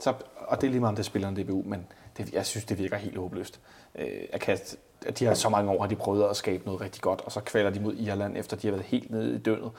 [0.00, 1.86] så, og det er lige meget, om det spiller en DBU, men
[2.16, 3.60] det, jeg synes, det virker helt håbløst.
[3.94, 6.80] Øh, at, kaste, at de har så mange år, har de prøvet at skabe noget
[6.80, 9.38] rigtig godt, og så kvaler de mod Irland, efter de har været helt nede i
[9.38, 9.70] døgnet.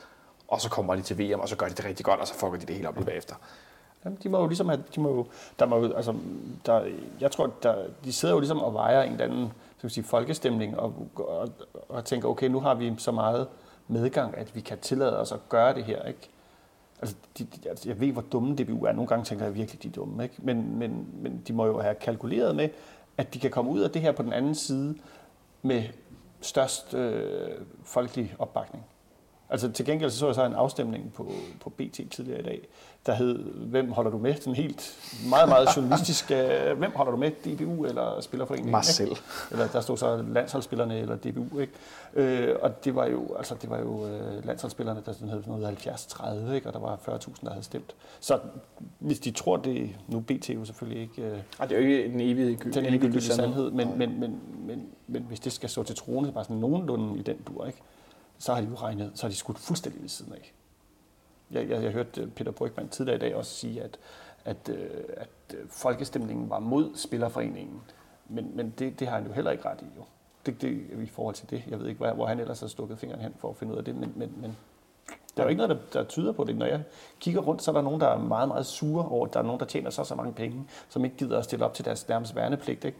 [0.48, 2.34] Og så kommer de til VM, og så gør de det rigtig godt, og så
[2.34, 3.36] fucker de det helt op lige bagefter.
[4.06, 5.26] Jamen, de må jo ligesom have, de må jo,
[5.60, 6.16] der må jo, altså,
[6.66, 6.86] der,
[7.20, 10.80] jeg tror, der, de sidder jo ligesom og vejer en eller anden skal sige, folkestemning
[10.80, 11.50] og, og,
[11.90, 13.48] og tænker, okay, nu har vi så meget
[13.88, 16.30] medgang, at vi kan tillade os at gøre det her, ikke?
[17.02, 18.92] Altså, de, de, altså jeg ved, hvor dumme DBU er.
[18.92, 20.36] Nogle gange tænker jeg virkelig, de er dumme, ikke?
[20.38, 22.70] Men, men, men de må jo have kalkuleret med,
[23.18, 24.96] at de kan komme ud af det her på den anden side
[25.62, 25.84] med
[26.42, 27.52] størst øh,
[27.84, 28.86] folkelig opbakning.
[29.50, 32.68] Altså til gengæld så, så jeg så en afstemning på, på BT tidligere i dag,
[33.06, 34.36] der hed, hvem holder du med?
[34.36, 34.94] Sådan helt
[35.30, 37.32] meget, meget journalistisk, øh, hvem holder du med?
[37.32, 38.72] DBU eller Spillerforeningen?
[38.72, 38.88] Mig ikke?
[38.88, 39.16] selv.
[39.52, 41.74] Eller der stod så landsholdsspillerne eller DBU, ikke?
[42.14, 45.60] Øh, og det var jo, altså, det var jo øh, landsholdsspillerne, der sådan hed sådan
[45.60, 46.68] noget 70-30, ikke?
[46.68, 47.96] Og der var 40.000, der havde stemt.
[48.20, 48.40] Så
[49.00, 52.12] hvis de tror det, nu BT jo selvfølgelig ikke øh, Og det er jo ikke
[52.12, 55.70] den evige gy- den endegyldige endegyldige sandhed, men, men, men, men, men hvis det skal
[55.70, 57.80] stå til troende, bare sådan nogenlunde i den dur, ikke?
[58.40, 60.54] Så har de jo regnet, så har de skudt fuldstændig ved siden af.
[61.52, 63.98] Jeg, jeg, jeg hørte øh, Peter Brygman tidligere i dag også sige, at,
[64.46, 67.82] at, øh, at øh, folkestemningen var mod Spillerforeningen,
[68.30, 69.86] men, men det, det har han jo heller ikke ret i.
[69.98, 70.04] Jo.
[70.46, 71.64] Det, det i forhold til det.
[71.68, 73.78] Jeg ved ikke, hvor, hvor han ellers har stukket fingeren hen for at finde ud
[73.78, 74.58] af det, men, men, men
[75.38, 76.56] der er jo ikke noget, der, der tyder på det.
[76.56, 76.84] Når jeg
[77.20, 79.44] kigger rundt, så er der nogen, der er meget, meget sure over, at der er
[79.44, 82.08] nogen, der tjener så så mange penge, som ikke gider at stille op til deres
[82.08, 82.86] nærmest værnepligt.
[82.86, 82.98] Ikke?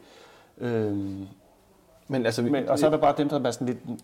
[0.58, 1.28] Øhm,
[2.08, 4.00] Men altså, vi, men, og så er der bare dem, der er sådan lidt,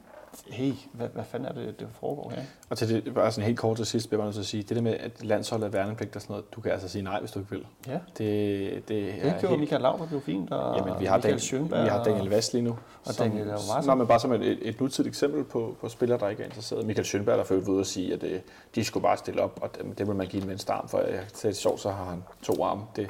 [0.51, 2.43] hey, hvad, hvad fanden er det, det foregår her?
[2.71, 4.63] Og til det, bare sådan helt kort til sidst, bliver jeg nødt til at sige,
[4.63, 7.21] det der med, at landsholdet er værnepligt og sådan noget, du kan altså sige nej,
[7.21, 7.67] hvis du ikke vil.
[7.87, 11.23] Ja, Det, det er det gjorde Michael Laudrup jo fint, og Jamen, vi har, Michael
[11.23, 12.79] Daniel, Schønberg, vi har Daniel Vast lige nu.
[13.07, 13.87] og Daniel Vast.
[13.87, 16.47] Nå, men bare som et, et, et nutidigt eksempel på, på spillere, der ikke er
[16.47, 16.87] interesseret.
[16.87, 18.41] Michael Schønberg, der ført ude at sige, at øh,
[18.75, 20.99] de skulle bare stille op, og det, det vil man give en venstre arm, for
[20.99, 22.83] jeg til det sjovt, så har han to arme.
[22.97, 23.09] Det,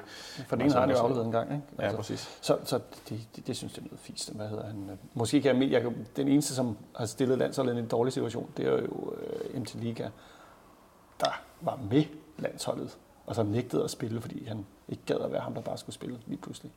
[0.48, 1.62] For den ene har han jo afleveret en gang, ikke?
[1.90, 2.38] ja, præcis.
[2.40, 4.32] Så, så det, det, det, synes jeg er noget fisk.
[4.32, 4.90] Hvad hedder han?
[5.14, 8.66] Måske kan jeg, jeg, den eneste, som har stillet landsholdet i en dårlig situation, det
[8.66, 9.14] er jo
[9.54, 10.08] øh, MT Liga,
[11.20, 12.04] der var med
[12.38, 15.78] landsholdet, og så nægtede at spille, fordi han ikke gad at være ham, der bare
[15.78, 16.72] skulle spille lige pludselig.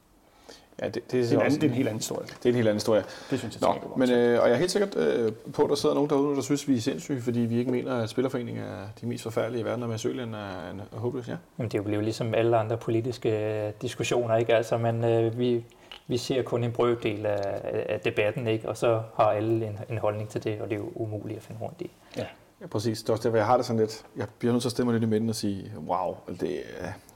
[0.82, 2.28] Ja, det, det, Det er, en anden, det er en helt anden historie.
[2.28, 3.04] det er en helt anden historie.
[3.30, 5.70] Det synes jeg Nå, tænker men, øh, og jeg er helt sikkert øh, på, at
[5.70, 8.64] der sidder nogen derude, der synes, vi er sindssyge, fordi vi ikke mener, at Spillerforeningen
[8.64, 11.28] er de mest forfærdelige i verden, og Søland er, er, er håbløs.
[11.28, 11.36] Ja.
[11.58, 14.56] Jamen, det er jo ligesom alle andre politiske øh, diskussioner, ikke?
[14.56, 15.66] Altså, men øh, vi,
[16.08, 18.70] vi ser kun en brøkdel af, af debatten, ikke?
[18.70, 21.43] Og så har alle en, en holdning til det, og det er jo umuligt at
[21.43, 21.91] finde rundt i.
[22.18, 22.26] Ja.
[22.62, 23.01] Ja, præcis.
[23.01, 24.06] Det er også derfor, jeg har det sådan lidt.
[24.16, 26.62] Jeg bliver nødt til at stemme lidt i midten og sige, wow, det,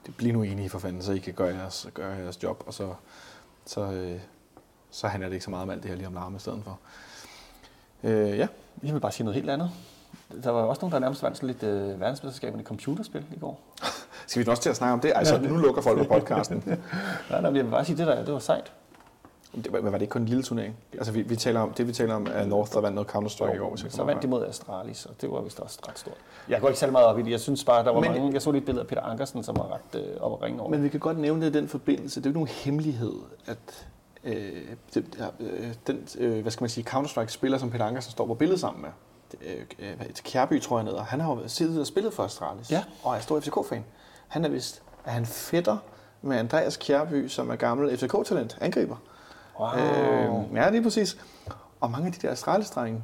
[0.05, 2.73] det bliver nu enige for fanden, så I kan gøre jeres, gøre jeres job, og
[2.73, 2.93] så,
[3.65, 4.19] så, øh,
[4.91, 6.61] så handler det ikke så meget om alt det her lige om larme i stedet
[6.63, 6.79] for.
[8.03, 8.47] Øh, ja,
[8.83, 9.71] Jeg vil bare sige noget helt andet.
[10.43, 13.61] Der var også nogen, der nærmest vandt sådan lidt øh, verdensmesterskaberne i computerspil i går.
[14.27, 15.11] skal vi også til at snakke om det?
[15.15, 16.63] Altså, nu lukker folk på podcasten.
[16.67, 16.77] Nej,
[17.29, 18.71] nej, men jeg vil bare sige, det der, det var sejt.
[19.55, 20.75] Det, var, var det ikke kun en lille turnering?
[20.93, 23.43] Altså, vi, vi taler om, det vi taler om er North, der vandt noget Counter-Strike
[23.55, 26.13] i jeg så kommer vandt de mod Astralis, og det var vist også ret stort.
[26.49, 27.31] Jeg går ikke særlig meget op i det.
[27.31, 28.33] Jeg synes bare, der var Men- mange...
[28.33, 30.61] Jeg så lige et billede af Peter Ankersen, som var ret øh, op at ringe
[30.61, 30.69] over.
[30.69, 32.19] Men vi kan godt nævne det i den forbindelse.
[32.19, 33.13] Det er jo ikke nogen hemmelighed,
[33.45, 33.87] at
[34.23, 34.61] øh,
[34.93, 38.59] det, øh, den, øh, hvad skal man sige, Counter-Strike-spiller, som Peter Ankersen står på billedet
[38.61, 38.89] sammen med,
[39.31, 39.39] det,
[39.79, 42.71] øh, øh, Kjærby, tror jeg, han hedder, han har jo siddet og spillet for Astralis,
[42.71, 42.83] Ja.
[43.03, 43.85] og er stor FCK-fan.
[44.27, 45.77] Han er vist, er han fætter
[46.21, 48.95] med Andreas Kjærby, som er gammel FCK-talent, angriber.
[49.59, 49.69] Wow.
[50.49, 51.17] Øh, ja, lige præcis.
[51.81, 53.03] Og mange af de der Astralis-drenge,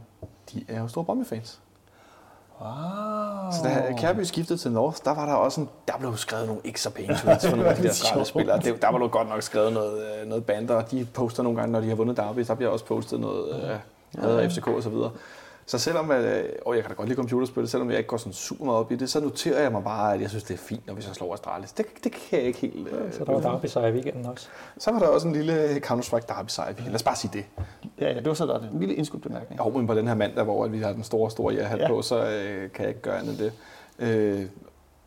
[0.54, 1.60] de er jo store Brøndby-fans.
[2.62, 2.70] wow.
[3.52, 6.62] Så da Kærby skiftede til North, der var der også en, der blev skrevet nogle
[6.64, 8.28] ikke så pæne tweets for nogle af de der Sjovt.
[8.28, 8.60] spillere.
[8.60, 11.60] Det, der var jo godt nok skrevet noget, øh, noget bander, og de poster nogle
[11.60, 14.84] gange, når de har vundet derby, der bliver også postet noget øh, af FCK og
[14.84, 15.12] så videre.
[15.68, 18.34] Så selvom, øh, og jeg kan da godt lide computerspil, selvom jeg ikke går sådan
[18.34, 20.58] super meget op i det, så noterer jeg mig bare, at jeg synes, det er
[20.58, 21.72] fint, når vi så slår Astralis.
[21.72, 22.88] Det, det kan jeg ikke helt...
[22.88, 24.48] Øh, Så der var derby sejr i weekenden også.
[24.78, 26.74] så var der også en lille Counter-Strike derby sejr.
[26.86, 27.46] Lad os bare sige det.
[28.00, 29.60] Ja, ja, det var så der en lille indskudt bemærkning.
[29.66, 31.84] Jo, men på den her mandag, hvor vi har den store, store ja-hat Ja.
[31.84, 31.90] ja.
[31.90, 33.54] på, så øh, kan jeg ikke gøre andet end det.
[34.00, 34.46] Øh,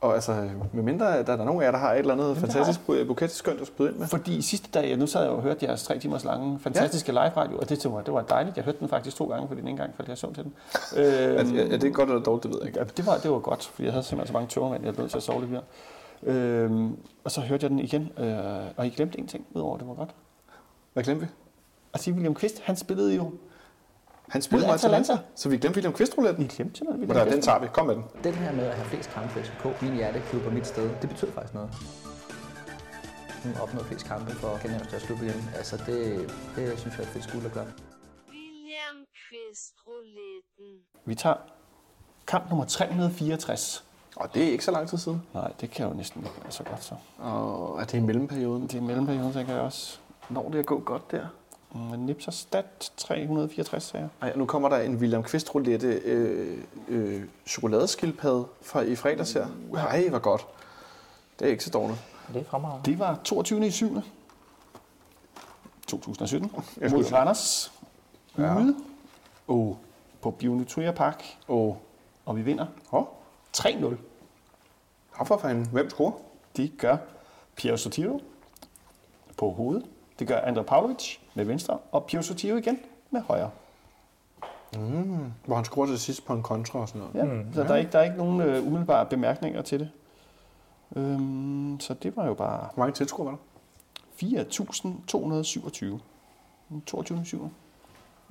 [0.01, 2.27] og altså, med mindre der er der nogen af jer, der har et eller andet
[2.29, 4.07] det har fantastisk bu- buket skønt at spyde ind med.
[4.07, 7.59] Fordi sidste dag, nu sad jeg og hørte jeres tre timers lange, fantastiske live radio,
[7.59, 8.57] og det, til mig, det var dejligt.
[8.57, 10.53] Jeg hørte den faktisk to gange, fordi den ene gang faldt jeg søvn til den.
[10.97, 11.03] Er,
[11.43, 12.79] Øh, er, er det godt eller dårligt, det ved jeg ikke.
[12.79, 15.03] Ja, det var, det var godt, fordi jeg havde simpelthen så mange tørmænd, jeg blev
[15.03, 15.63] nødt til at sove lidt mere.
[16.23, 18.37] Øhm, og så hørte jeg den igen, øh,
[18.77, 20.11] og I glemte en ting, udover det var godt.
[20.93, 21.31] Hvad glemte vi?
[21.97, 23.31] Sige, William Kvist, han spillede jo...
[24.31, 25.13] Han spillede Mod Atalanta.
[25.13, 25.31] Atalanta.
[25.35, 26.45] Så vi glemte William Kvist-rouletten.
[26.45, 27.67] I glemte noget, Hvor der, den tager vi.
[27.73, 28.05] Kom med den.
[28.25, 31.09] Den her med at have flest kampe for FCK, min hjerteklub og mit sted, det
[31.09, 31.71] betyder faktisk noget.
[33.43, 35.51] Hun opnået flest kampe for Kenya største klub igen.
[35.57, 37.67] Altså det, det synes jeg er et fedt skulderklap.
[38.29, 38.97] William
[39.29, 40.81] Kvist rouletten.
[41.05, 41.37] Vi tager
[42.27, 43.85] kamp nummer 364.
[44.17, 45.23] Og det er ikke så lang tid siden.
[45.35, 46.95] Nej, det kan jo næsten ikke være så godt så.
[47.19, 48.63] Og er det i mellemperioden?
[48.63, 49.99] Det er mellemperioden, tænker jeg også.
[50.29, 51.27] Når det er gået godt der.
[51.75, 54.29] Mm, Nipser stat 364, sagde jeg.
[54.29, 56.59] Ej, nu kommer der en William Kvist roulette øh,
[56.89, 59.47] øh, chokoladeskildpadde fra i fredags her.
[59.77, 60.47] Ej, hvor godt.
[61.39, 61.99] Det er ikke så dårligt.
[62.33, 62.91] Det er fremragende.
[62.91, 63.67] Det var 22.
[63.67, 63.97] i 7.
[65.87, 66.53] 2017.
[66.81, 67.73] Jeg Mod Randers.
[68.39, 68.57] Ja.
[68.57, 68.77] Ude
[69.49, 69.77] Oh,
[70.23, 71.25] på Bionuturia Park.
[71.49, 71.75] oh.
[72.27, 73.09] Og vi vinder Hå,
[73.57, 73.85] 3-0.
[75.21, 75.67] oh, for fanden.
[75.67, 76.13] Hvem scorer?
[76.57, 76.97] Det gør
[77.57, 78.21] Piero Sotiro
[79.37, 79.85] på hovedet.
[80.19, 81.79] Det gør Andrej Pavlovic med venstre.
[81.93, 82.79] Og Piero Sotiro igen
[83.11, 83.51] med højre.
[85.45, 87.15] Hvor han scorer til sidst på en kontra og sådan noget.
[87.15, 89.91] Ja, mm, så der er, ikke, der er ikke nogen øh, umiddelbare bemærkninger til det.
[90.97, 93.39] Øhm, så det var jo bare Hvor mange tilskuere var
[94.23, 94.45] der?
[94.45, 95.99] 4.227.
[96.87, 97.25] 22.
[97.25, 97.51] 7.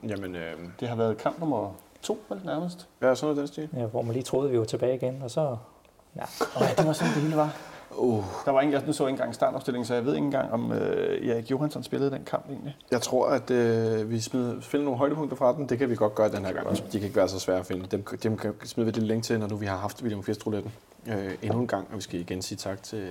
[0.08, 2.88] Jamen, øh, Det har været kamp nummer to, vel nærmest.
[3.02, 3.70] er sådan noget den stil?
[3.74, 5.58] Ja, hvor man lige troede, vi var tilbage igen, og så...
[6.16, 6.24] Ja,
[6.56, 7.56] Og det var sådan, det hele var.
[7.92, 10.72] Uh, Der var ikke, jeg så ikke engang startopstillingen, så jeg ved ikke engang, om
[10.72, 12.78] øh, Erik Johansson spillede den kamp egentlig.
[12.92, 15.70] jeg tror, at øh, vi smider, finder nogle højdepunkter fra den.
[15.70, 16.78] Det kan vi godt gøre den her gang.
[16.78, 17.86] De kan ikke være så svære at finde.
[17.92, 20.72] Dem, dem kan vi lidt længe til, når nu vi har haft William Kvist-rouletten.
[21.08, 23.10] Øh, endnu en gang, og vi skal igen sige tak til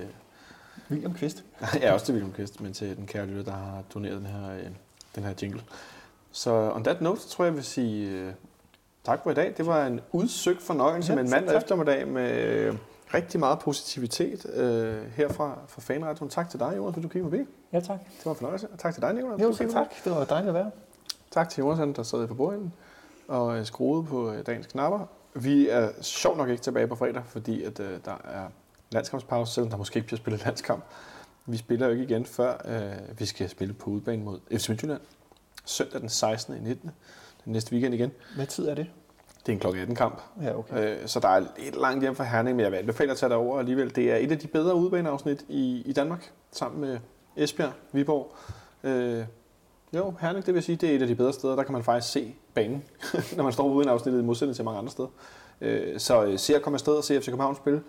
[0.91, 1.43] William Kvist.
[1.81, 4.51] ja, også til William Kvist, men til den kære lytter, der har doneret den her,
[4.51, 4.63] øh,
[5.15, 5.61] den her jingle.
[6.31, 8.31] Så on that note, så tror jeg, jeg vil sige øh,
[9.05, 9.53] tak for i dag.
[9.57, 12.75] Det var en udsøgt fornøjelse Ja, med en mandag eftermiddag med øh,
[13.13, 16.29] rigtig meget positivitet øh, herfra fra Fanradioen.
[16.29, 17.43] Tak til dig, Jonas, for du kiggede forbi.
[17.73, 17.99] ja tak.
[17.99, 18.67] Det var en fornøjelse.
[18.67, 19.41] Og tak til dig, Nicolai.
[19.41, 19.87] Jo, kiggede tak.
[20.03, 20.71] Det var dejligt at være.
[21.31, 22.73] Tak til Jonas, der sad på bordenden
[23.27, 25.05] og øh, skruede på øh, dagens knapper.
[25.33, 28.47] Vi er sjovt nok ikke tilbage på fredag, fordi at, øh, der er
[28.91, 30.83] landskampspause, selvom der måske ikke bliver spillet landskamp.
[31.45, 35.01] Vi spiller jo ikke igen, før øh, vi skal spille på udebane mod FC Midtjylland.
[35.65, 36.55] Søndag den 16.
[36.55, 36.91] i 19.
[37.45, 38.11] Den næste weekend igen.
[38.35, 38.87] Hvad tid er det?
[39.47, 40.21] Det er en klokken 18 kamp.
[40.43, 41.01] Ja, okay.
[41.01, 43.29] Øh, så der er lidt langt hjem fra Herning, men jeg vil anbefale at tage
[43.29, 43.95] derover alligevel.
[43.95, 46.99] Det er et af de bedre udebaneafsnit i, i Danmark, sammen med
[47.37, 48.35] Esbjerg, Viborg.
[48.83, 49.23] Øh,
[49.93, 51.55] jo, Herning, det vil sige, det er et af de bedre steder.
[51.55, 52.83] Der kan man faktisk se banen,
[53.37, 55.07] når man står ude i afsnittet, i modsætning til mange andre steder.
[55.61, 57.81] Øh, så øh, se at komme afsted og se FC København spille.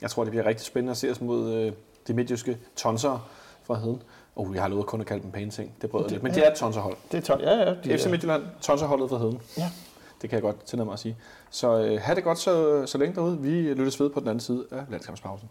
[0.00, 1.72] Jeg tror, det bliver rigtig spændende at se os mod øh,
[2.08, 3.20] de midtjyske tonsere
[3.64, 4.02] fra Heden.
[4.36, 5.72] Oh, jeg har lovet kun at kalde dem pæne ting.
[5.82, 6.22] Det brød jeg lidt.
[6.22, 6.96] Men det er et tonserhold.
[7.12, 7.42] Det er 12.
[7.42, 7.74] Ja, ja.
[7.84, 9.40] De, FC Midtjylland, tonserholdet fra Heden.
[9.58, 9.70] Ja.
[10.22, 11.16] Det kan jeg godt tillade mig at sige.
[11.50, 13.38] Så øh, have det godt så, øh, så længe derude.
[13.38, 15.48] Vi lyttes ved på den anden side af landskampspausen.